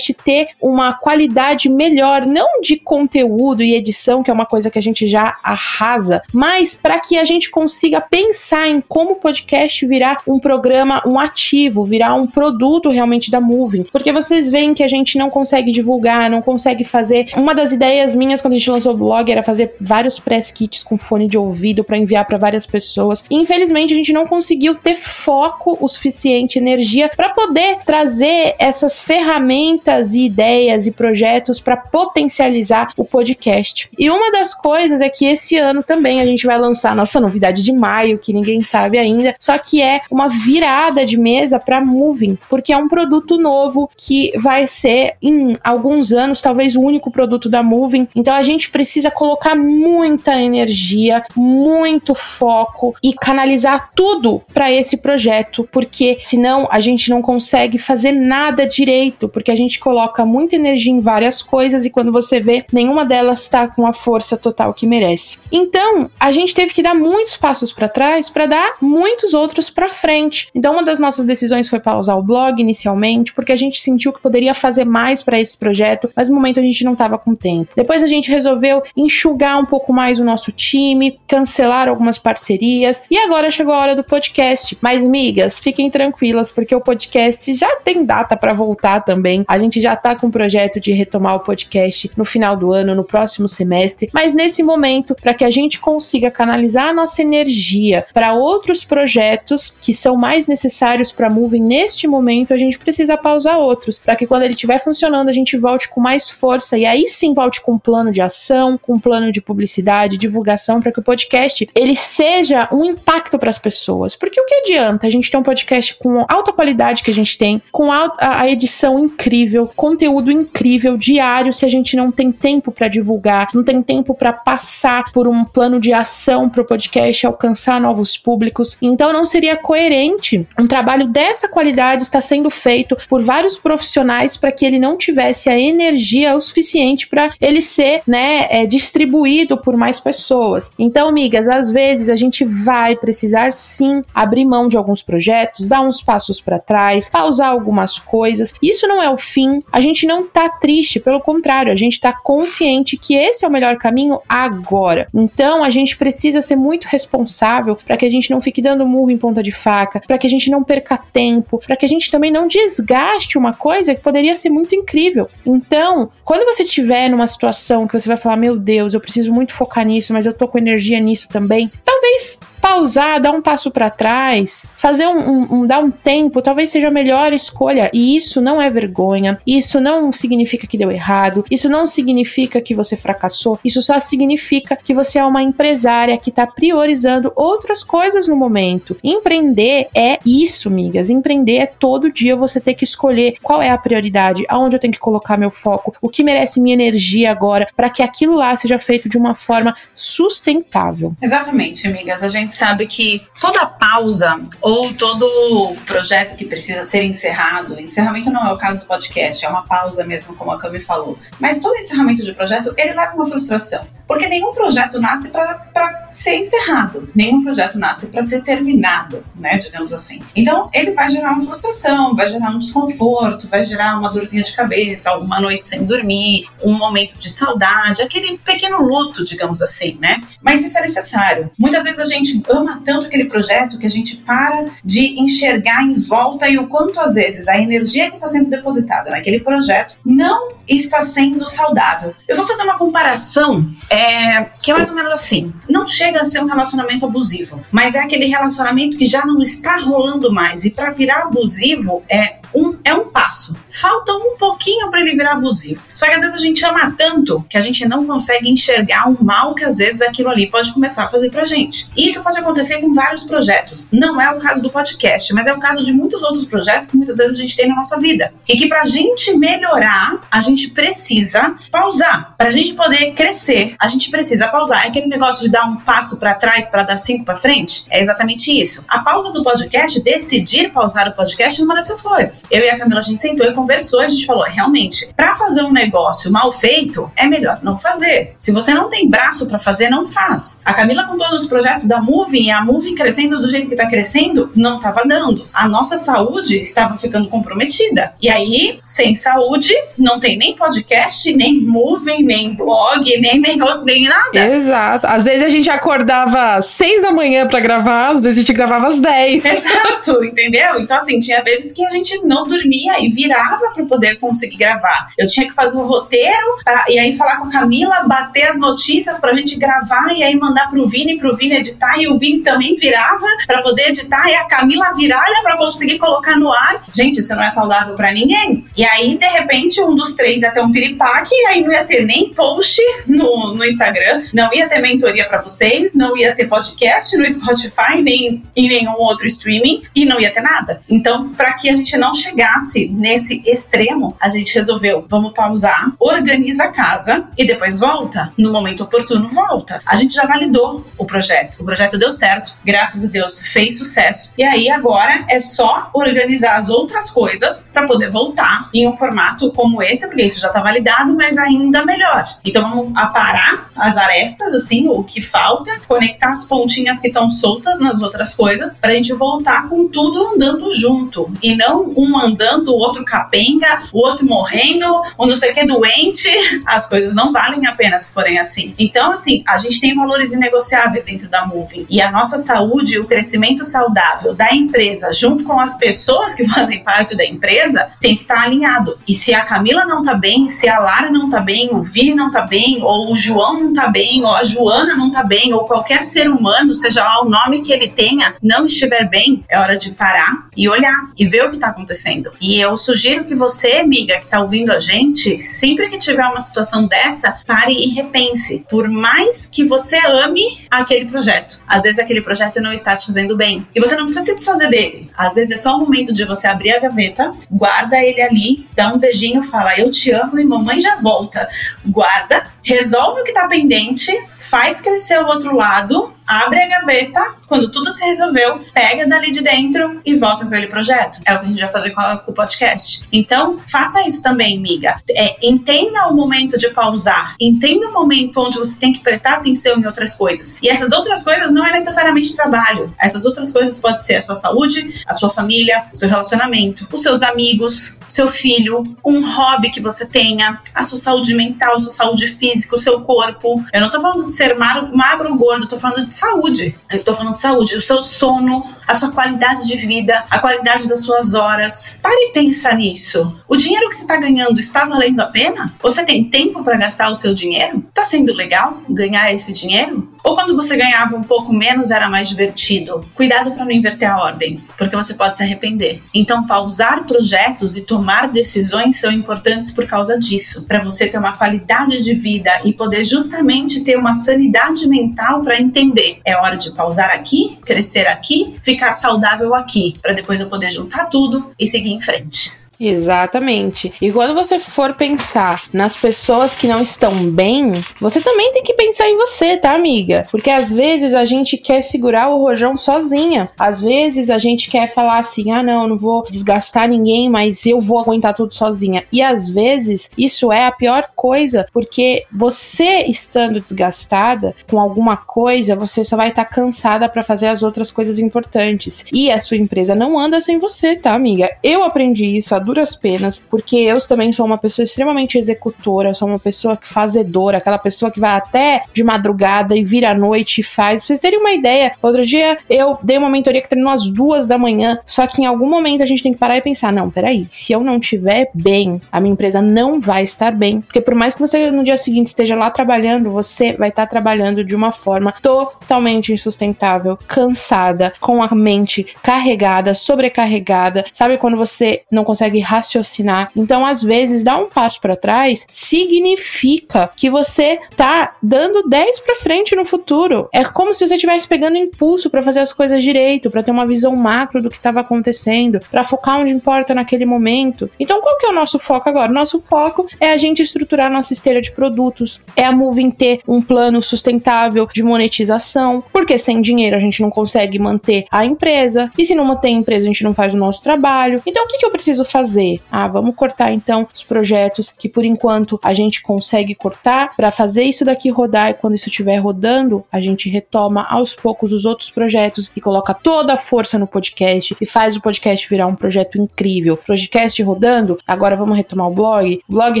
podcast 0.10 0.30
ter 0.30 0.48
uma 0.60 0.92
qualidade 0.92 1.68
melhor, 1.68 2.26
não 2.26 2.60
de 2.60 2.76
conteúdo 2.76 3.62
e 3.62 3.74
edição, 3.74 4.22
que 4.22 4.30
é 4.30 4.34
uma 4.34 4.46
coisa 4.46 4.70
que 4.70 4.78
a 4.78 4.82
gente 4.82 5.06
já 5.06 5.36
arrasa, 5.42 6.22
mas 6.32 6.78
para 6.80 6.98
que 6.98 7.18
a 7.18 7.24
gente 7.24 7.50
consiga 7.50 8.00
pensar 8.00 8.68
em 8.68 8.80
como 8.80 9.12
o 9.12 9.16
podcast 9.16 9.86
virar 9.86 10.18
um 10.26 10.38
programa, 10.38 11.02
um 11.06 11.18
ativo, 11.18 11.84
virar 11.84 12.14
um 12.14 12.26
produto 12.26 12.90
realmente 12.90 13.30
da 13.30 13.40
Moving. 13.40 13.84
Porque 13.90 14.12
vocês 14.12 14.50
veem 14.50 14.74
que 14.74 14.82
a 14.82 14.88
gente 14.88 15.18
não 15.18 15.30
consegue 15.30 15.72
divulgar, 15.72 16.30
não 16.30 16.42
consegue 16.42 16.84
fazer. 16.84 17.26
Uma 17.36 17.54
das 17.54 17.72
ideias 17.72 18.14
minhas 18.14 18.40
quando 18.40 18.54
a 18.54 18.58
gente 18.58 18.70
lançou 18.70 18.94
o 18.94 18.96
blog 18.96 19.30
era 19.30 19.42
fazer 19.42 19.74
vários 19.80 20.18
press 20.18 20.50
kits 20.50 20.82
com 20.82 20.96
fone 20.96 21.26
de 21.26 21.38
ouvido 21.38 21.84
para 21.84 21.98
enviar 21.98 22.24
para 22.24 22.38
várias 22.38 22.66
pessoas. 22.66 23.24
E, 23.30 23.36
infelizmente 23.36 23.92
a 23.92 23.96
gente 23.96 24.12
não 24.12 24.26
conseguiu 24.26 24.74
ter 24.74 24.94
foco 24.94 25.76
o 25.80 25.88
suficiente, 25.88 26.58
energia 26.58 27.10
para 27.14 27.30
poder 27.30 27.78
trazer 27.84 28.54
essas 28.58 29.00
ferramentas 29.00 29.99
e 30.14 30.24
ideias 30.24 30.86
e 30.86 30.90
projetos 30.90 31.60
para 31.60 31.76
potencializar 31.76 32.88
o 32.96 33.04
podcast. 33.04 33.88
E 33.98 34.10
uma 34.10 34.30
das 34.32 34.54
coisas 34.54 35.00
é 35.00 35.08
que 35.08 35.24
esse 35.24 35.56
ano 35.56 35.82
também 35.82 36.20
a 36.20 36.24
gente 36.24 36.46
vai 36.46 36.58
lançar 36.58 36.94
nossa 36.94 37.20
novidade 37.20 37.62
de 37.62 37.72
maio, 37.72 38.18
que 38.18 38.32
ninguém 38.32 38.62
sabe 38.62 38.98
ainda, 38.98 39.34
só 39.38 39.56
que 39.58 39.80
é 39.82 40.00
uma 40.10 40.28
virada 40.28 41.04
de 41.04 41.18
mesa 41.18 41.58
para 41.58 41.84
Moving, 41.84 42.38
porque 42.48 42.72
é 42.72 42.76
um 42.76 42.88
produto 42.88 43.38
novo 43.38 43.90
que 43.96 44.32
vai 44.38 44.66
ser 44.66 45.14
em 45.22 45.56
alguns 45.62 46.12
anos 46.12 46.40
talvez 46.40 46.74
o 46.76 46.80
único 46.80 47.10
produto 47.10 47.48
da 47.48 47.62
Moving. 47.62 48.08
Então 48.14 48.34
a 48.34 48.42
gente 48.42 48.70
precisa 48.70 49.10
colocar 49.10 49.54
muita 49.54 50.40
energia, 50.40 51.24
muito 51.36 52.14
foco 52.14 52.94
e 53.02 53.12
canalizar 53.12 53.90
tudo 53.94 54.42
para 54.52 54.70
esse 54.70 54.96
projeto, 54.96 55.68
porque 55.70 56.18
senão 56.22 56.68
a 56.70 56.80
gente 56.80 57.10
não 57.10 57.22
consegue 57.22 57.78
fazer 57.78 58.12
nada 58.12 58.66
direito, 58.66 59.28
porque 59.28 59.50
a 59.50 59.56
gente 59.56 59.78
coloca 59.90 60.24
muita 60.24 60.54
energia 60.54 60.92
em 60.92 61.00
várias 61.00 61.42
coisas 61.42 61.84
e 61.84 61.90
quando 61.90 62.12
você 62.12 62.38
vê, 62.38 62.64
nenhuma 62.72 63.04
delas 63.04 63.42
está 63.42 63.66
com 63.66 63.84
a 63.84 63.92
força 63.92 64.36
total 64.36 64.72
que 64.72 64.86
merece. 64.86 65.40
Então, 65.50 66.08
a 66.20 66.30
gente 66.30 66.54
teve 66.54 66.72
que 66.72 66.80
dar 66.80 66.94
muitos 66.94 67.36
passos 67.36 67.72
para 67.72 67.88
trás 67.88 68.30
para 68.30 68.46
dar 68.46 68.76
muitos 68.80 69.34
outros 69.34 69.68
para 69.68 69.88
frente. 69.88 70.48
Então, 70.54 70.74
uma 70.74 70.84
das 70.84 71.00
nossas 71.00 71.24
decisões 71.24 71.68
foi 71.68 71.80
pausar 71.80 72.16
o 72.16 72.22
blog 72.22 72.60
inicialmente, 72.60 73.34
porque 73.34 73.50
a 73.50 73.56
gente 73.56 73.80
sentiu 73.80 74.12
que 74.12 74.22
poderia 74.22 74.54
fazer 74.54 74.84
mais 74.84 75.24
para 75.24 75.40
esse 75.40 75.58
projeto, 75.58 76.08
mas 76.14 76.28
no 76.28 76.36
momento 76.36 76.60
a 76.60 76.62
gente 76.62 76.84
não 76.84 76.92
estava 76.92 77.18
com 77.18 77.34
tempo. 77.34 77.72
Depois 77.74 78.00
a 78.04 78.06
gente 78.06 78.30
resolveu 78.30 78.84
enxugar 78.96 79.58
um 79.58 79.66
pouco 79.66 79.92
mais 79.92 80.20
o 80.20 80.24
nosso 80.24 80.52
time, 80.52 81.18
cancelar 81.26 81.88
algumas 81.88 82.16
parcerias 82.16 83.02
e 83.10 83.18
agora 83.18 83.50
chegou 83.50 83.74
a 83.74 83.78
hora 83.80 83.96
do 83.96 84.04
podcast. 84.04 84.78
Mas 84.80 85.04
migas, 85.04 85.58
fiquem 85.58 85.90
tranquilas 85.90 86.52
porque 86.52 86.76
o 86.76 86.80
podcast 86.80 87.52
já 87.54 87.74
tem 87.78 88.04
data 88.04 88.36
para 88.36 88.54
voltar 88.54 89.00
também. 89.00 89.44
A 89.48 89.58
gente 89.58 89.79
já 89.80 89.96
tá 89.96 90.14
com 90.14 90.26
o 90.26 90.30
projeto 90.30 90.78
de 90.78 90.92
retomar 90.92 91.36
o 91.36 91.40
podcast 91.40 92.10
no 92.16 92.24
final 92.24 92.56
do 92.56 92.72
ano, 92.72 92.94
no 92.94 93.04
próximo 93.04 93.48
semestre, 93.48 94.10
mas 94.12 94.34
nesse 94.34 94.62
momento, 94.62 95.14
para 95.14 95.34
que 95.34 95.44
a 95.44 95.50
gente 95.50 95.80
consiga 95.80 96.30
canalizar 96.30 96.88
a 96.88 96.92
nossa 96.92 97.22
energia 97.22 98.04
para 98.12 98.34
outros 98.34 98.84
projetos 98.84 99.74
que 99.80 99.92
são 99.92 100.16
mais 100.16 100.46
necessários 100.46 101.12
para 101.12 101.30
Moving 101.30 101.62
neste 101.62 102.06
momento, 102.06 102.52
a 102.52 102.58
gente 102.58 102.78
precisa 102.78 103.16
pausar 103.16 103.58
outros, 103.58 103.98
para 103.98 104.16
que 104.16 104.26
quando 104.26 104.42
ele 104.42 104.54
estiver 104.54 104.78
funcionando, 104.78 105.28
a 105.28 105.32
gente 105.32 105.56
volte 105.56 105.88
com 105.88 106.00
mais 106.00 106.30
força 106.30 106.76
e 106.76 106.84
aí 106.84 107.06
sim 107.06 107.34
volte 107.34 107.60
com 107.60 107.72
um 107.72 107.78
plano 107.78 108.10
de 108.10 108.20
ação, 108.20 108.78
com 108.78 108.94
um 108.94 109.00
plano 109.00 109.30
de 109.32 109.40
publicidade, 109.40 110.16
divulgação, 110.16 110.80
para 110.80 110.92
que 110.92 111.00
o 111.00 111.02
podcast 111.02 111.68
ele 111.74 111.96
seja 111.96 112.68
um 112.72 112.84
impacto 112.84 113.38
para 113.38 113.50
as 113.50 113.58
pessoas. 113.58 114.14
Porque 114.14 114.40
o 114.40 114.46
que 114.46 114.54
adianta 114.54 115.06
a 115.06 115.10
gente 115.10 115.30
ter 115.30 115.36
um 115.36 115.42
podcast 115.42 115.96
com 115.96 116.24
alta 116.28 116.52
qualidade 116.52 117.02
que 117.02 117.10
a 117.10 117.14
gente 117.14 117.36
tem, 117.38 117.62
com 117.70 117.90
a, 117.90 118.12
a 118.18 118.48
edição 118.48 118.98
incrível, 118.98 119.59
conteúdo 119.66 120.30
incrível 120.30 120.96
diário, 120.96 121.52
se 121.52 121.64
a 121.64 121.68
gente 121.68 121.96
não 121.96 122.10
tem 122.10 122.32
tempo 122.32 122.70
para 122.70 122.88
divulgar, 122.88 123.48
não 123.54 123.62
tem 123.62 123.82
tempo 123.82 124.14
para 124.14 124.32
passar 124.32 125.10
por 125.12 125.26
um 125.26 125.44
plano 125.44 125.80
de 125.80 125.92
ação 125.92 126.48
para 126.48 126.62
o 126.62 126.66
podcast 126.66 127.26
alcançar 127.26 127.80
novos 127.80 128.16
públicos. 128.16 128.76
Então 128.80 129.12
não 129.12 129.24
seria 129.24 129.56
coerente 129.56 130.46
um 130.58 130.66
trabalho 130.66 131.06
dessa 131.06 131.48
qualidade 131.48 132.02
estar 132.02 132.20
sendo 132.20 132.50
feito 132.50 132.96
por 133.08 133.22
vários 133.22 133.58
profissionais 133.58 134.36
para 134.36 134.52
que 134.52 134.64
ele 134.64 134.78
não 134.78 134.96
tivesse 134.96 135.48
a 135.48 135.58
energia 135.58 136.34
o 136.34 136.40
suficiente 136.40 137.08
para 137.08 137.32
ele 137.40 137.62
ser, 137.62 138.02
né, 138.06 138.46
é, 138.50 138.66
distribuído 138.66 139.56
por 139.56 139.76
mais 139.76 140.00
pessoas. 140.00 140.72
Então, 140.78 141.08
amigas, 141.08 141.48
às 141.48 141.70
vezes 141.70 142.08
a 142.08 142.16
gente 142.16 142.44
vai 142.44 142.96
precisar 142.96 143.52
sim 143.52 144.02
abrir 144.14 144.44
mão 144.44 144.68
de 144.68 144.76
alguns 144.76 145.02
projetos, 145.02 145.68
dar 145.68 145.80
uns 145.80 146.02
passos 146.02 146.40
para 146.40 146.58
trás, 146.58 147.08
pausar 147.10 147.50
algumas 147.50 147.98
coisas. 147.98 148.54
Isso 148.62 148.86
não 148.86 149.02
é 149.02 149.10
o 149.10 149.16
fim. 149.16 149.49
A 149.72 149.80
gente 149.80 150.06
não 150.06 150.26
tá 150.26 150.48
triste, 150.48 151.00
pelo 151.00 151.20
contrário, 151.20 151.72
a 151.72 151.76
gente 151.76 152.00
tá 152.00 152.12
consciente 152.12 152.96
que 152.96 153.14
esse 153.14 153.44
é 153.44 153.48
o 153.48 153.50
melhor 153.50 153.76
caminho 153.76 154.20
agora. 154.28 155.08
Então, 155.14 155.64
a 155.64 155.70
gente 155.70 155.96
precisa 155.96 156.42
ser 156.42 156.56
muito 156.56 156.84
responsável 156.84 157.76
para 157.76 157.96
que 157.96 158.06
a 158.06 158.10
gente 158.10 158.30
não 158.30 158.40
fique 158.40 158.62
dando 158.62 158.86
murro 158.86 159.10
em 159.10 159.18
ponta 159.18 159.42
de 159.42 159.52
faca, 159.52 160.00
para 160.06 160.18
que 160.18 160.26
a 160.26 160.30
gente 160.30 160.50
não 160.50 160.62
perca 160.62 160.96
tempo, 160.96 161.60
para 161.66 161.76
que 161.76 161.84
a 161.86 161.88
gente 161.88 162.10
também 162.10 162.30
não 162.30 162.46
desgaste 162.46 163.38
uma 163.38 163.52
coisa 163.52 163.94
que 163.94 164.00
poderia 164.00 164.36
ser 164.36 164.50
muito 164.50 164.74
incrível. 164.74 165.28
Então, 165.44 166.10
quando 166.24 166.44
você 166.44 166.62
estiver 166.62 167.08
numa 167.08 167.26
situação 167.26 167.86
que 167.86 167.98
você 167.98 168.08
vai 168.08 168.16
falar, 168.16 168.36
meu 168.36 168.56
Deus, 168.56 168.94
eu 168.94 169.00
preciso 169.00 169.32
muito 169.32 169.52
focar 169.52 169.84
nisso, 169.84 170.12
mas 170.12 170.26
eu 170.26 170.34
tô 170.34 170.46
com 170.46 170.58
energia 170.58 171.00
nisso 171.00 171.28
também, 171.28 171.70
talvez 171.84 172.38
pausar, 172.60 173.20
dar 173.20 173.32
um 173.32 173.42
passo 173.42 173.70
para 173.70 173.90
trás, 173.90 174.66
fazer 174.76 175.06
um, 175.06 175.18
um, 175.18 175.54
um, 175.54 175.66
dar 175.66 175.80
um 175.80 175.90
tempo, 175.90 176.42
talvez 176.42 176.70
seja 176.70 176.88
a 176.88 176.90
melhor 176.90 177.32
escolha. 177.32 177.90
E 177.92 178.16
isso 178.16 178.40
não 178.40 178.60
é 178.60 178.68
vergonha, 178.70 179.36
isso 179.46 179.80
não 179.80 180.12
significa 180.12 180.66
que 180.66 180.78
deu 180.78 180.90
errado, 180.90 181.44
isso 181.50 181.68
não 181.68 181.86
significa 181.86 182.60
que 182.60 182.74
você 182.74 182.96
fracassou, 182.96 183.58
isso 183.64 183.80
só 183.82 183.98
significa 183.98 184.76
que 184.76 184.94
você 184.94 185.18
é 185.18 185.24
uma 185.24 185.42
empresária 185.42 186.16
que 186.18 186.30
está 186.30 186.46
priorizando 186.46 187.32
outras 187.34 187.82
coisas 187.82 188.28
no 188.28 188.36
momento. 188.36 188.96
Empreender 189.02 189.88
é 189.94 190.18
isso, 190.24 190.70
migas. 190.70 191.10
Empreender 191.10 191.56
é 191.56 191.66
todo 191.66 192.12
dia 192.12 192.36
você 192.36 192.60
ter 192.60 192.74
que 192.74 192.84
escolher 192.84 193.34
qual 193.42 193.62
é 193.62 193.70
a 193.70 193.78
prioridade, 193.78 194.44
aonde 194.48 194.76
eu 194.76 194.80
tenho 194.80 194.92
que 194.92 194.98
colocar 194.98 195.36
meu 195.36 195.50
foco, 195.50 195.94
o 196.00 196.08
que 196.08 196.22
merece 196.22 196.60
minha 196.60 196.74
energia 196.74 197.30
agora, 197.30 197.66
para 197.74 197.90
que 197.90 198.02
aquilo 198.02 198.34
lá 198.34 198.54
seja 198.56 198.78
feito 198.78 199.08
de 199.08 199.16
uma 199.16 199.34
forma 199.34 199.74
sustentável. 199.94 201.14
Exatamente, 201.20 201.86
amigas. 201.86 202.22
A 202.22 202.28
gente 202.28 202.49
gente 202.50 202.56
sabe 202.56 202.86
que 202.86 203.22
toda 203.40 203.64
pausa 203.64 204.40
ou 204.60 204.92
todo 204.92 205.76
projeto 205.86 206.36
que 206.36 206.44
precisa 206.44 206.82
ser 206.82 207.04
encerrado, 207.04 207.80
encerramento 207.80 208.30
não 208.30 208.48
é 208.48 208.52
o 208.52 208.58
caso 208.58 208.80
do 208.80 208.86
podcast, 208.86 209.44
é 209.44 209.48
uma 209.48 209.62
pausa 209.62 210.04
mesmo, 210.04 210.34
como 210.34 210.50
a 210.50 210.58
Cami 210.58 210.80
falou, 210.80 211.16
mas 211.38 211.62
todo 211.62 211.76
encerramento 211.76 212.24
de 212.24 212.34
projeto, 212.34 212.74
ele 212.76 212.92
leva 212.92 213.14
uma 213.14 213.26
frustração. 213.26 213.86
Porque 214.10 214.28
nenhum 214.28 214.52
projeto 214.52 215.00
nasce 215.00 215.30
para 215.30 216.08
ser 216.10 216.34
encerrado, 216.34 217.08
nenhum 217.14 217.44
projeto 217.44 217.78
nasce 217.78 218.08
para 218.08 218.24
ser 218.24 218.42
terminado, 218.42 219.24
né, 219.36 219.56
digamos 219.56 219.92
assim. 219.92 220.20
Então, 220.34 220.68
ele 220.74 220.90
vai 220.90 221.08
gerar 221.08 221.30
uma 221.30 221.44
frustração, 221.44 222.16
vai 222.16 222.28
gerar 222.28 222.50
um 222.50 222.58
desconforto, 222.58 223.46
vai 223.46 223.64
gerar 223.64 223.96
uma 223.96 224.10
dorzinha 224.10 224.42
de 224.42 224.52
cabeça, 224.52 225.16
uma 225.16 225.40
noite 225.40 225.64
sem 225.64 225.84
dormir, 225.84 226.48
um 226.60 226.76
momento 226.76 227.16
de 227.16 227.28
saudade, 227.28 228.02
aquele 228.02 228.36
pequeno 228.38 228.82
luto, 228.82 229.24
digamos 229.24 229.62
assim, 229.62 229.96
né? 230.00 230.20
Mas 230.42 230.64
isso 230.64 230.76
é 230.76 230.80
necessário. 230.80 231.52
Muitas 231.56 231.84
vezes 231.84 232.00
a 232.00 232.04
gente 232.04 232.39
ama 232.48 232.82
tanto 232.84 233.06
aquele 233.06 233.24
projeto 233.26 233.78
que 233.78 233.86
a 233.86 233.90
gente 233.90 234.16
para 234.16 234.66
de 234.84 235.20
enxergar 235.20 235.82
em 235.82 235.94
volta 235.94 236.48
e 236.48 236.58
o 236.58 236.66
quanto 236.66 236.98
às 237.00 237.14
vezes 237.14 237.48
a 237.48 237.58
energia 237.58 238.08
que 238.08 238.16
está 238.16 238.28
sendo 238.28 238.50
depositada 238.50 239.10
naquele 239.10 239.40
projeto 239.40 239.96
não 240.04 240.52
está 240.68 241.02
sendo 241.02 241.44
saudável. 241.46 242.14
Eu 242.28 242.36
vou 242.36 242.46
fazer 242.46 242.62
uma 242.62 242.78
comparação. 242.78 243.66
É, 243.88 244.44
que 244.62 244.70
é 244.70 244.74
mais 244.74 244.90
ou 244.90 244.94
menos 244.94 245.12
assim. 245.12 245.52
Não 245.68 245.86
chega 245.86 246.20
a 246.20 246.24
ser 246.24 246.42
um 246.42 246.46
relacionamento 246.46 247.06
abusivo, 247.06 247.60
mas 247.72 247.94
é 247.94 248.00
aquele 248.00 248.26
relacionamento 248.26 248.96
que 248.96 249.04
já 249.04 249.24
não 249.24 249.42
está 249.42 249.78
rolando 249.78 250.32
mais. 250.32 250.64
E 250.64 250.70
para 250.70 250.90
virar 250.90 251.22
abusivo 251.22 252.02
é 252.08 252.39
um, 252.54 252.76
é 252.84 252.94
um 252.94 253.08
passo. 253.08 253.56
Falta 253.70 254.12
um 254.12 254.36
pouquinho 254.36 254.90
para 254.90 255.00
ele 255.00 255.12
virar 255.12 255.32
abusivo. 255.32 255.82
Só 255.94 256.06
que 256.06 256.12
às 256.12 256.22
vezes 256.22 256.36
a 256.36 256.40
gente 256.40 256.64
ama 256.64 256.94
tanto 256.96 257.44
que 257.48 257.56
a 257.56 257.60
gente 257.60 257.86
não 257.86 258.06
consegue 258.06 258.48
enxergar 258.48 259.08
o 259.08 259.24
mal 259.24 259.54
que 259.54 259.64
às 259.64 259.78
vezes 259.78 260.02
aquilo 260.02 260.28
ali 260.30 260.48
pode 260.48 260.72
começar 260.72 261.04
a 261.04 261.08
fazer 261.08 261.30
pra 261.30 261.44
gente. 261.44 261.88
E 261.96 262.08
isso 262.08 262.22
pode 262.22 262.38
acontecer 262.38 262.78
com 262.78 262.92
vários 262.92 263.24
projetos. 263.24 263.88
Não 263.92 264.20
é 264.20 264.30
o 264.30 264.38
caso 264.38 264.62
do 264.62 264.70
podcast, 264.70 265.32
mas 265.32 265.46
é 265.46 265.52
o 265.52 265.58
caso 265.58 265.84
de 265.84 265.92
muitos 265.92 266.22
outros 266.22 266.44
projetos 266.44 266.86
que 266.86 266.96
muitas 266.96 267.18
vezes 267.18 267.36
a 267.38 267.40
gente 267.40 267.56
tem 267.56 267.68
na 267.68 267.76
nossa 267.76 267.98
vida. 267.98 268.32
E 268.48 268.56
que 268.56 268.68
pra 268.68 268.84
gente 268.84 269.36
melhorar, 269.36 270.20
a 270.30 270.40
gente 270.40 270.70
precisa 270.70 271.56
pausar. 271.70 272.34
Pra 272.36 272.50
gente 272.50 272.74
poder 272.74 273.12
crescer, 273.12 273.74
a 273.80 273.88
gente 273.88 274.10
precisa 274.10 274.48
pausar. 274.48 274.84
É 274.84 274.88
aquele 274.88 275.06
negócio 275.06 275.42
de 275.42 275.48
dar 275.48 275.64
um 275.64 275.76
passo 275.76 276.18
para 276.18 276.34
trás 276.34 276.68
para 276.68 276.82
dar 276.82 276.96
cinco 276.96 277.24
para 277.24 277.36
frente? 277.36 277.84
É 277.90 278.00
exatamente 278.00 278.50
isso. 278.58 278.84
A 278.88 279.00
pausa 279.00 279.32
do 279.32 279.42
podcast, 279.42 280.02
decidir 280.02 280.72
pausar 280.72 281.08
o 281.08 281.12
podcast 281.12 281.60
é 281.60 281.64
uma 281.64 281.74
dessas 281.74 282.00
coisas. 282.00 282.39
Eu 282.50 282.60
e 282.60 282.70
a 282.70 282.78
Camila, 282.78 283.00
a 283.00 283.02
gente 283.02 283.22
sentou 283.22 283.46
e 283.46 283.54
conversou, 283.54 284.00
a 284.00 284.08
gente 284.08 284.26
falou, 284.26 284.44
realmente, 284.44 285.08
para 285.16 285.34
fazer 285.34 285.62
um 285.62 285.72
negócio 285.72 286.30
mal 286.30 286.50
feito, 286.52 287.10
é 287.16 287.26
melhor 287.26 287.60
não 287.62 287.78
fazer. 287.78 288.34
Se 288.38 288.52
você 288.52 288.74
não 288.74 288.88
tem 288.88 289.08
braço 289.08 289.46
para 289.48 289.58
fazer, 289.58 289.88
não 289.88 290.06
faz. 290.06 290.60
A 290.64 290.74
Camila 290.74 291.04
com 291.04 291.16
todos 291.16 291.42
os 291.42 291.48
projetos 291.48 291.86
da 291.86 292.00
Moving, 292.00 292.46
e 292.46 292.50
a 292.50 292.64
Moving 292.64 292.94
crescendo 292.94 293.40
do 293.40 293.48
jeito 293.48 293.68
que 293.68 293.76
tá 293.76 293.86
crescendo, 293.86 294.50
não 294.54 294.76
estava 294.76 295.02
dando. 295.06 295.48
A 295.52 295.68
nossa 295.68 295.96
saúde 295.96 296.60
estava 296.60 296.98
ficando 296.98 297.28
comprometida. 297.28 298.14
E 298.20 298.28
aí, 298.28 298.78
sem 298.82 299.14
saúde, 299.14 299.74
não 299.96 300.18
tem 300.20 300.36
nem 300.36 300.54
podcast, 300.54 301.32
nem 301.34 301.60
Moving, 301.60 302.22
nem 302.22 302.54
blog, 302.54 303.04
nem, 303.20 303.40
nem, 303.40 303.58
nem 303.84 304.08
nada. 304.08 304.46
Exato. 304.54 305.06
Às 305.06 305.24
vezes 305.24 305.44
a 305.44 305.48
gente 305.48 305.70
acordava 305.70 306.54
às 306.56 306.66
seis 306.66 307.02
da 307.02 307.12
manhã 307.12 307.46
para 307.46 307.60
gravar, 307.60 308.14
às 308.14 308.20
vezes 308.20 308.38
a 308.38 308.40
gente 308.40 308.52
gravava 308.52 308.88
às 308.88 309.00
dez. 309.00 309.44
Exato, 309.44 310.24
entendeu? 310.24 310.80
Então, 310.80 310.96
assim, 310.96 311.18
tinha 311.20 311.42
vezes 311.42 311.72
que 311.72 311.84
a 311.84 311.90
gente 311.90 312.24
não 312.30 312.44
dormia 312.44 313.04
e 313.04 313.10
virava 313.10 313.72
para 313.74 313.84
poder 313.84 314.16
conseguir 314.16 314.56
gravar. 314.56 315.08
Eu 315.18 315.26
tinha 315.26 315.48
que 315.48 315.54
fazer 315.54 315.76
o 315.76 315.80
um 315.80 315.86
roteiro 315.86 316.58
pra, 316.64 316.84
e 316.88 316.96
aí 316.96 317.16
falar 317.16 317.38
com 317.38 317.48
a 317.48 317.50
Camila, 317.50 318.04
bater 318.06 318.44
as 318.44 318.60
notícias 318.60 319.18
pra 319.18 319.34
gente 319.34 319.58
gravar 319.58 320.12
e 320.16 320.22
aí 320.22 320.38
mandar 320.38 320.70
pro 320.70 320.86
Vini, 320.86 321.18
pro 321.18 321.36
Vini 321.36 321.56
editar 321.56 321.98
e 321.98 322.06
o 322.06 322.16
Vini 322.16 322.40
também 322.42 322.76
virava 322.76 323.26
para 323.46 323.62
poder 323.62 323.88
editar 323.88 324.30
e 324.30 324.34
a 324.36 324.44
Camila 324.44 324.94
viralha 324.94 325.42
para 325.42 325.56
conseguir 325.56 325.98
colocar 325.98 326.36
no 326.36 326.52
ar. 326.52 326.84
Gente, 326.94 327.18
isso 327.18 327.34
não 327.34 327.42
é 327.42 327.50
saudável 327.50 327.96
para 327.96 328.12
ninguém. 328.12 328.64
E 328.76 328.84
aí, 328.84 329.18
de 329.18 329.26
repente, 329.26 329.82
um 329.82 329.96
dos 329.96 330.14
três 330.14 330.42
ia 330.42 330.52
ter 330.52 330.60
um 330.60 330.70
piripaque 330.70 331.34
e 331.34 331.46
aí 331.46 331.64
não 331.64 331.72
ia 331.72 331.84
ter 331.84 332.04
nem 332.04 332.32
post 332.32 332.80
no, 333.06 333.54
no 333.54 333.64
Instagram, 333.64 334.22
não 334.32 334.54
ia 334.54 334.68
ter 334.68 334.80
mentoria 334.80 335.26
para 335.26 335.42
vocês, 335.42 335.94
não 335.94 336.16
ia 336.16 336.34
ter 336.34 336.46
podcast 336.46 337.16
no 337.16 337.28
Spotify, 337.28 338.00
nem 338.00 338.42
em 338.54 338.68
nenhum 338.68 338.92
outro 338.92 339.26
streaming 339.26 339.82
e 339.94 340.04
não 340.04 340.20
ia 340.20 340.32
ter 340.32 340.42
nada. 340.42 340.82
Então, 340.88 341.30
para 341.30 341.54
que 341.54 341.68
a 341.68 341.74
gente 341.74 341.96
não 341.96 342.12
chegasse 342.20 342.88
nesse 342.88 343.42
extremo, 343.46 344.16
a 344.20 344.28
gente 344.28 344.54
resolveu, 344.54 345.04
vamos 345.08 345.32
pausar, 345.32 345.92
organiza 345.98 346.64
a 346.64 346.68
casa 346.68 347.28
e 347.36 347.46
depois 347.46 347.78
volta. 347.78 348.32
No 348.36 348.52
momento 348.52 348.84
oportuno, 348.84 349.28
volta. 349.28 349.80
A 349.86 349.94
gente 349.94 350.14
já 350.14 350.26
validou 350.26 350.84
o 350.96 351.04
projeto. 351.04 351.58
O 351.60 351.64
projeto 351.64 351.98
deu 351.98 352.12
certo, 352.12 352.56
graças 352.64 353.04
a 353.04 353.08
Deus, 353.08 353.40
fez 353.40 353.78
sucesso. 353.78 354.32
E 354.36 354.42
aí 354.42 354.70
agora 354.70 355.24
é 355.28 355.40
só 355.40 355.90
organizar 355.92 356.56
as 356.56 356.68
outras 356.68 357.10
coisas 357.10 357.70
para 357.72 357.86
poder 357.86 358.10
voltar 358.10 358.68
em 358.72 358.88
um 358.88 358.92
formato 358.92 359.52
como 359.52 359.82
esse, 359.82 360.06
porque 360.06 360.22
isso 360.22 360.40
já 360.40 360.48
está 360.48 360.60
validado, 360.60 361.14
mas 361.16 361.38
ainda 361.38 361.84
melhor. 361.84 362.26
Então 362.44 362.62
vamos 362.68 362.96
aparar 362.96 363.70
as 363.76 363.96
arestas, 363.96 364.52
assim, 364.52 364.88
o 364.88 365.02
que 365.02 365.22
falta, 365.22 365.70
conectar 365.86 366.30
as 366.30 366.44
pontinhas 366.44 367.00
que 367.00 367.08
estão 367.08 367.30
soltas 367.30 367.78
nas 367.80 368.02
outras 368.02 368.34
coisas, 368.34 368.78
para 368.78 368.90
a 368.90 368.94
gente 368.94 369.12
voltar 369.14 369.68
com 369.68 369.88
tudo 369.88 370.34
andando 370.34 370.72
junto 370.72 371.32
e 371.42 371.56
não 371.56 371.92
um 371.96 372.09
andando, 372.18 372.68
o 372.68 372.78
outro 372.78 373.04
capenga, 373.04 373.82
o 373.92 374.06
outro 374.06 374.26
morrendo, 374.26 374.86
o 375.16 375.26
não 375.26 375.36
sei 375.36 375.52
o 375.52 375.54
que 375.54 375.64
doente. 375.64 376.28
As 376.66 376.88
coisas 376.88 377.14
não 377.14 377.32
valem 377.32 377.66
a 377.66 377.72
pena 377.72 377.98
se 377.98 378.12
forem 378.12 378.38
assim. 378.38 378.74
Então, 378.78 379.12
assim, 379.12 379.42
a 379.46 379.58
gente 379.58 379.80
tem 379.80 379.94
valores 379.94 380.32
inegociáveis 380.32 381.04
dentro 381.04 381.28
da 381.28 381.46
Moving. 381.46 381.86
E 381.88 382.00
a 382.00 382.10
nossa 382.10 382.38
saúde, 382.38 382.98
o 382.98 383.06
crescimento 383.06 383.64
saudável 383.64 384.34
da 384.34 384.52
empresa, 384.52 385.12
junto 385.12 385.44
com 385.44 385.58
as 385.58 385.76
pessoas 385.76 386.34
que 386.34 386.46
fazem 386.50 386.82
parte 386.82 387.16
da 387.16 387.24
empresa, 387.24 387.90
tem 388.00 388.14
que 388.14 388.22
estar 388.22 388.36
tá 388.36 388.42
alinhado. 388.42 388.98
E 389.06 389.14
se 389.14 389.34
a 389.34 389.44
Camila 389.44 389.84
não 389.84 390.02
tá 390.02 390.14
bem, 390.14 390.48
se 390.48 390.68
a 390.68 390.78
Lara 390.78 391.10
não 391.10 391.30
tá 391.30 391.40
bem, 391.40 391.70
o 391.72 391.82
Vini 391.82 392.14
não 392.14 392.30
tá 392.30 392.42
bem, 392.42 392.82
ou 392.82 393.12
o 393.12 393.16
João 393.16 393.60
não 393.60 393.72
tá 393.72 393.88
bem, 393.88 394.24
ou 394.24 394.34
a 394.34 394.42
Joana 394.42 394.96
não 394.96 395.10
tá 395.10 395.22
bem, 395.22 395.52
ou 395.52 395.64
qualquer 395.64 396.04
ser 396.04 396.28
humano, 396.28 396.74
seja 396.74 397.02
lá 397.02 397.22
o 397.22 397.28
nome 397.28 397.62
que 397.62 397.72
ele 397.72 397.88
tenha, 397.88 398.34
não 398.42 398.66
estiver 398.66 399.08
bem, 399.08 399.44
é 399.48 399.58
hora 399.58 399.76
de 399.76 399.92
parar 399.92 400.48
e 400.56 400.68
olhar 400.68 401.08
e 401.16 401.26
ver 401.26 401.44
o 401.44 401.50
que 401.50 401.58
tá 401.58 401.68
acontecendo 401.68 401.99
acontecendo. 402.00 402.32
E 402.40 402.58
eu 402.58 402.76
sugiro 402.76 403.24
que 403.24 403.34
você, 403.34 403.72
amiga, 403.72 404.18
que 404.18 404.24
está 404.24 404.40
ouvindo 404.40 404.72
a 404.72 404.78
gente, 404.78 405.38
sempre 405.48 405.88
que 405.88 405.98
tiver 405.98 406.24
uma 406.24 406.40
situação 406.40 406.86
dessa, 406.86 407.40
pare 407.46 407.72
e 407.72 407.88
repense. 407.90 408.64
Por 408.68 408.88
mais 408.88 409.46
que 409.46 409.64
você 409.64 409.96
ame 410.06 410.42
aquele 410.70 411.04
projeto, 411.04 411.60
às 411.66 411.82
vezes 411.82 411.98
aquele 411.98 412.20
projeto 412.20 412.60
não 412.60 412.72
está 412.72 412.96
te 412.96 413.06
fazendo 413.06 413.36
bem. 413.36 413.66
E 413.74 413.80
você 413.80 413.94
não 413.94 414.04
precisa 414.04 414.24
se 414.24 414.34
desfazer 414.34 414.70
dele. 414.70 415.10
Às 415.16 415.34
vezes 415.34 415.52
é 415.52 415.56
só 415.56 415.76
o 415.76 415.80
momento 415.80 416.12
de 416.12 416.24
você 416.24 416.46
abrir 416.46 416.72
a 416.72 416.80
gaveta, 416.80 417.34
guarda 417.50 418.02
ele 418.02 418.22
ali, 418.22 418.66
dá 418.74 418.92
um 418.92 418.98
beijinho, 418.98 419.42
fala 419.42 419.78
eu 419.78 419.90
te 419.90 420.10
amo 420.10 420.38
e 420.38 420.44
mamãe 420.44 420.80
já 420.80 420.96
volta. 420.96 421.48
Guarda, 421.84 422.46
resolve 422.62 423.20
o 423.20 423.24
que 423.24 423.30
está 423.30 423.48
pendente, 423.48 424.16
faz 424.38 424.80
crescer 424.80 425.20
o 425.22 425.26
outro 425.26 425.54
lado, 425.54 426.12
abre 426.26 426.60
a 426.60 426.68
gaveta, 426.68 427.34
quando 427.46 427.70
tudo 427.70 427.90
se 427.90 428.04
resolveu, 428.04 428.60
pega 428.72 429.06
dali 429.06 429.32
de 429.32 429.42
dentro 429.42 430.00
e 430.04 430.14
volta 430.16 430.44
com 430.44 430.48
aquele 430.48 430.68
projeto. 430.68 431.20
É 431.26 431.34
o 431.34 431.40
que 431.40 431.46
a 431.46 431.48
gente 431.48 431.60
vai 431.60 431.70
fazer 431.70 431.90
com, 431.90 432.00
a, 432.00 432.18
com 432.18 432.30
o 432.30 432.34
podcast. 432.34 433.02
Então, 433.12 433.58
faça 433.66 434.06
isso 434.06 434.22
também, 434.22 434.56
amiga. 434.56 435.00
É, 435.10 435.36
entenda 435.44 436.06
o 436.06 436.14
momento 436.14 436.56
de 436.56 436.70
pausar, 436.70 437.34
entenda 437.40 437.88
o 437.88 437.92
momento 437.92 438.40
onde 438.40 438.58
você 438.58 438.78
tem 438.78 438.92
que 438.92 439.00
prestar 439.00 439.34
atenção 439.34 439.78
em 439.78 439.86
outras 439.86 440.14
coisas. 440.14 440.56
E 440.62 440.68
essas 440.68 440.92
outras 440.92 441.22
coisas 441.22 441.50
não 441.50 441.66
é 441.66 441.72
necessariamente 441.72 442.34
trabalho. 442.34 442.94
Essas 443.00 443.24
outras 443.24 443.52
coisas 443.52 443.78
pode 443.78 444.04
ser 444.04 444.16
a 444.16 444.22
sua 444.22 444.36
saúde, 444.36 445.02
a 445.06 445.14
sua 445.14 445.30
família, 445.30 445.84
o 445.92 445.96
seu 445.96 446.08
relacionamento, 446.08 446.86
os 446.92 447.02
seus 447.02 447.22
amigos, 447.22 447.96
seu 448.12 448.30
filho, 448.30 448.96
um 449.04 449.24
hobby 449.24 449.70
que 449.70 449.80
você 449.80 450.04
tenha, 450.06 450.60
a 450.74 450.84
sua 450.84 450.98
saúde 450.98 451.34
mental, 451.34 451.76
a 451.76 451.78
sua 451.78 451.92
saúde 451.92 452.26
física, 452.26 452.74
o 452.74 452.78
seu 452.78 453.00
corpo. 453.02 453.64
Eu 453.72 453.80
não 453.80 453.90
tô 453.90 454.00
falando 454.00 454.26
de 454.26 454.34
ser 454.34 454.58
magro, 454.58 454.96
magro 454.96 455.30
ou 455.30 455.36
gordo, 455.36 455.64
eu 455.64 455.68
tô 455.68 455.78
falando 455.78 456.04
de 456.04 456.12
saúde. 456.12 456.76
Eu 456.90 456.96
estou 456.96 457.14
falando 457.14 457.32
de 457.32 457.40
saúde, 457.40 457.76
o 457.76 457.82
seu 457.82 458.02
sono, 458.02 458.66
a 458.90 458.94
sua 458.94 459.12
qualidade 459.12 459.68
de 459.68 459.76
vida, 459.76 460.24
a 460.28 460.40
qualidade 460.40 460.88
das 460.88 461.04
suas 461.04 461.32
horas. 461.32 461.94
Pare 462.02 462.16
e 462.16 462.32
pensa 462.32 462.74
nisso. 462.74 463.40
O 463.46 463.56
dinheiro 463.56 463.88
que 463.88 463.94
você 463.94 464.02
está 464.02 464.16
ganhando 464.16 464.58
está 464.58 464.84
valendo 464.84 465.20
a 465.20 465.26
pena? 465.26 465.72
Você 465.80 466.04
tem 466.04 466.24
tempo 466.24 466.64
para 466.64 466.76
gastar 466.76 467.08
o 467.08 467.14
seu 467.14 467.32
dinheiro? 467.32 467.84
Tá 467.94 468.04
sendo 468.04 468.34
legal 468.34 468.82
ganhar 468.88 469.32
esse 469.32 469.52
dinheiro? 469.52 470.12
Ou 470.24 470.34
quando 470.34 470.56
você 470.56 470.76
ganhava 470.76 471.16
um 471.16 471.22
pouco 471.22 471.52
menos 471.52 471.90
era 471.90 472.08
mais 472.08 472.28
divertido? 472.28 473.06
Cuidado 473.14 473.52
para 473.52 473.64
não 473.64 473.70
inverter 473.70 474.10
a 474.10 474.18
ordem, 474.18 474.62
porque 474.76 474.94
você 474.94 475.14
pode 475.14 475.36
se 475.36 475.42
arrepender. 475.42 476.02
Então, 476.12 476.46
pausar 476.46 477.06
projetos 477.06 477.76
e 477.76 477.82
tomar 477.82 478.28
decisões 478.28 479.00
são 479.00 479.10
importantes 479.10 479.72
por 479.72 479.86
causa 479.86 480.18
disso, 480.18 480.62
para 480.66 480.82
você 480.82 481.06
ter 481.06 481.18
uma 481.18 481.36
qualidade 481.36 482.02
de 482.04 482.14
vida 482.14 482.50
e 482.64 482.72
poder 482.72 483.04
justamente 483.04 483.80
ter 483.80 483.96
uma 483.96 484.12
sanidade 484.12 484.86
mental 484.88 485.42
para 485.42 485.60
entender. 485.60 486.18
É 486.24 486.36
hora 486.36 486.56
de 486.56 486.72
pausar 486.72 487.10
aqui, 487.10 487.58
crescer 487.64 488.06
aqui, 488.06 488.56
ficar 488.62 488.79
saudável 488.94 489.54
aqui, 489.54 489.94
para 490.00 490.12
depois 490.12 490.40
eu 490.40 490.48
poder 490.48 490.70
juntar 490.70 491.06
tudo 491.06 491.52
e 491.58 491.66
seguir 491.66 491.92
em 491.92 492.00
frente. 492.00 492.59
Exatamente. 492.80 493.92
E 494.00 494.10
quando 494.10 494.34
você 494.34 494.58
for 494.58 494.94
pensar 494.94 495.64
nas 495.70 495.94
pessoas 495.94 496.54
que 496.54 496.66
não 496.66 496.80
estão 496.80 497.12
bem, 497.30 497.72
você 498.00 498.22
também 498.22 498.50
tem 498.52 498.62
que 498.62 498.72
pensar 498.72 499.06
em 499.06 499.18
você, 499.18 499.58
tá, 499.58 499.74
amiga? 499.74 500.26
Porque 500.30 500.48
às 500.48 500.72
vezes 500.72 501.12
a 501.12 501.26
gente 501.26 501.58
quer 501.58 501.82
segurar 501.82 502.30
o 502.30 502.40
rojão 502.40 502.78
sozinha. 502.78 503.50
Às 503.58 503.82
vezes 503.82 504.30
a 504.30 504.38
gente 504.38 504.70
quer 504.70 504.86
falar 504.86 505.18
assim: 505.18 505.50
ah, 505.52 505.62
não, 505.62 505.86
não 505.86 505.98
vou 505.98 506.24
desgastar 506.30 506.88
ninguém, 506.88 507.28
mas 507.28 507.66
eu 507.66 507.78
vou 507.78 507.98
aguentar 507.98 508.32
tudo 508.32 508.54
sozinha. 508.54 509.04
E 509.12 509.20
às 509.20 509.50
vezes 509.50 510.10
isso 510.16 510.50
é 510.50 510.64
a 510.64 510.72
pior 510.72 511.10
coisa, 511.14 511.66
porque 511.74 512.24
você 512.32 513.04
estando 513.06 513.60
desgastada 513.60 514.54
com 514.70 514.80
alguma 514.80 515.18
coisa, 515.18 515.76
você 515.76 516.02
só 516.02 516.16
vai 516.16 516.30
estar 516.30 516.46
tá 516.46 516.50
cansada 516.50 517.08
para 517.10 517.22
fazer 517.22 517.48
as 517.48 517.62
outras 517.62 517.92
coisas 517.92 518.18
importantes. 518.18 519.04
E 519.12 519.30
a 519.30 519.38
sua 519.38 519.58
empresa 519.58 519.94
não 519.94 520.18
anda 520.18 520.40
sem 520.40 520.58
você, 520.58 520.96
tá, 520.96 521.12
amiga? 521.12 521.50
Eu 521.62 521.84
aprendi 521.84 522.24
isso 522.24 522.54
a 522.54 522.69
duras 522.70 522.94
penas, 522.94 523.44
porque 523.50 523.76
eu 523.76 524.00
também 524.06 524.30
sou 524.30 524.46
uma 524.46 524.56
pessoa 524.56 524.84
extremamente 524.84 525.36
executora, 525.36 526.14
sou 526.14 526.28
uma 526.28 526.38
pessoa 526.38 526.78
fazedora, 526.80 527.58
aquela 527.58 527.78
pessoa 527.78 528.12
que 528.12 528.20
vai 528.20 528.30
até 528.30 528.82
de 528.94 529.02
madrugada 529.02 529.76
e 529.76 529.82
vira 529.82 530.10
à 530.10 530.14
noite 530.14 530.60
e 530.60 530.64
faz. 530.64 531.00
Pra 531.00 531.08
vocês 531.08 531.18
terem 531.18 531.40
uma 531.40 531.50
ideia, 531.50 531.92
outro 532.00 532.24
dia 532.24 532.58
eu 532.68 532.96
dei 533.02 533.18
uma 533.18 533.28
mentoria 533.28 533.60
que 533.60 533.68
terminou 533.68 533.92
às 533.92 534.08
duas 534.08 534.46
da 534.46 534.56
manhã, 534.56 535.00
só 535.04 535.26
que 535.26 535.42
em 535.42 535.46
algum 535.46 535.68
momento 535.68 536.04
a 536.04 536.06
gente 536.06 536.22
tem 536.22 536.32
que 536.32 536.38
parar 536.38 536.58
e 536.58 536.62
pensar: 536.62 536.92
não, 536.92 537.10
peraí, 537.10 537.48
se 537.50 537.72
eu 537.72 537.80
não 537.82 537.98
tiver 537.98 538.50
bem, 538.54 539.02
a 539.10 539.20
minha 539.20 539.32
empresa 539.32 539.60
não 539.60 540.00
vai 540.00 540.22
estar 540.22 540.52
bem. 540.52 540.80
Porque 540.80 541.00
por 541.00 541.14
mais 541.14 541.34
que 541.34 541.40
você 541.40 541.72
no 541.72 541.82
dia 541.82 541.96
seguinte 541.96 542.28
esteja 542.28 542.54
lá 542.54 542.70
trabalhando, 542.70 543.32
você 543.32 543.72
vai 543.72 543.88
estar 543.88 544.06
trabalhando 544.06 544.62
de 544.62 544.76
uma 544.76 544.92
forma 544.92 545.34
totalmente 545.42 546.32
insustentável, 546.32 547.18
cansada, 547.26 548.12
com 548.20 548.40
a 548.40 548.54
mente 548.54 549.08
carregada, 549.22 549.92
sobrecarregada. 549.92 551.04
Sabe 551.12 551.36
quando 551.36 551.56
você 551.56 552.02
não 552.10 552.22
consegue 552.22 552.59
raciocinar? 552.60 553.50
Então, 553.54 553.84
às 553.84 554.02
vezes, 554.02 554.42
dar 554.42 554.58
um 554.58 554.66
passo 554.66 555.00
para 555.00 555.16
trás 555.16 555.66
significa 555.68 557.10
que 557.16 557.30
você 557.30 557.78
tá 557.96 558.36
dando 558.42 558.82
10 558.88 559.20
para 559.20 559.36
frente 559.36 559.76
no 559.76 559.84
futuro. 559.84 560.48
É 560.52 560.64
como 560.64 560.94
se 560.94 561.06
você 561.06 561.14
estivesse 561.14 561.48
pegando 561.48 561.76
impulso 561.76 562.30
para 562.30 562.42
fazer 562.42 562.60
as 562.60 562.72
coisas 562.72 563.02
direito, 563.02 563.50
para 563.50 563.62
ter 563.62 563.70
uma 563.70 563.86
visão 563.86 564.14
macro 564.14 564.62
do 564.62 564.70
que 564.70 564.76
estava 564.76 565.00
acontecendo, 565.00 565.80
para 565.90 566.04
focar 566.04 566.40
onde 566.40 566.52
importa 566.52 566.94
naquele 566.94 567.24
momento. 567.24 567.90
Então, 567.98 568.20
qual 568.20 568.38
que 568.38 568.46
é 568.46 568.50
o 568.50 568.54
nosso 568.54 568.78
foco 568.78 569.08
agora? 569.08 569.32
Nosso 569.32 569.60
foco 569.60 570.06
é 570.18 570.32
a 570.32 570.36
gente 570.36 570.62
estruturar 570.62 571.10
nossa 571.10 571.32
esteira 571.32 571.60
de 571.60 571.72
produtos, 571.72 572.42
é 572.56 572.64
a 572.64 572.72
Moving 572.72 573.10
ter 573.10 573.40
um 573.46 573.60
plano 573.60 574.00
sustentável 574.02 574.88
de 574.92 575.02
monetização, 575.02 576.02
porque 576.12 576.38
sem 576.38 576.60
dinheiro 576.60 576.96
a 576.96 577.00
gente 577.00 577.20
não 577.20 577.30
consegue 577.30 577.78
manter 577.78 578.24
a 578.30 578.44
empresa, 578.44 579.10
e 579.16 579.24
se 579.24 579.34
não 579.34 579.44
manter 579.44 579.68
a 579.68 579.72
empresa 579.72 580.02
a 580.02 580.06
gente 580.06 580.24
não 580.24 580.34
faz 580.34 580.54
o 580.54 580.56
nosso 580.56 580.82
trabalho. 580.82 581.42
Então, 581.46 581.64
o 581.64 581.68
que, 581.68 581.78
que 581.78 581.86
eu 581.86 581.90
preciso 581.90 582.24
fazer? 582.24 582.49
Ah, 582.90 583.08
vamos 583.08 583.34
cortar 583.34 583.72
então 583.72 584.06
os 584.12 584.22
projetos 584.22 584.94
que 584.96 585.08
por 585.08 585.24
enquanto 585.24 585.78
a 585.82 585.92
gente 585.92 586.22
consegue 586.22 586.74
cortar 586.74 587.34
para 587.36 587.50
fazer 587.50 587.84
isso 587.84 588.04
daqui 588.04 588.30
rodar 588.30 588.70
e 588.70 588.74
quando 588.74 588.94
isso 588.94 589.08
estiver 589.08 589.36
rodando, 589.36 590.04
a 590.10 590.20
gente 590.20 590.48
retoma 590.48 591.06
aos 591.08 591.34
poucos 591.34 591.72
os 591.72 591.84
outros 591.84 592.10
projetos 592.10 592.70
e 592.74 592.80
coloca 592.80 593.14
toda 593.14 593.54
a 593.54 593.58
força 593.58 593.98
no 593.98 594.06
podcast 594.06 594.76
e 594.80 594.86
faz 594.86 595.16
o 595.16 595.20
podcast 595.20 595.68
virar 595.68 595.86
um 595.86 595.94
projeto 595.94 596.38
incrível. 596.38 596.96
Podcast 596.96 597.62
rodando, 597.62 598.18
agora 598.26 598.56
vamos 598.56 598.76
retomar 598.76 599.08
o 599.08 599.14
blog, 599.14 599.60
blog 599.68 600.00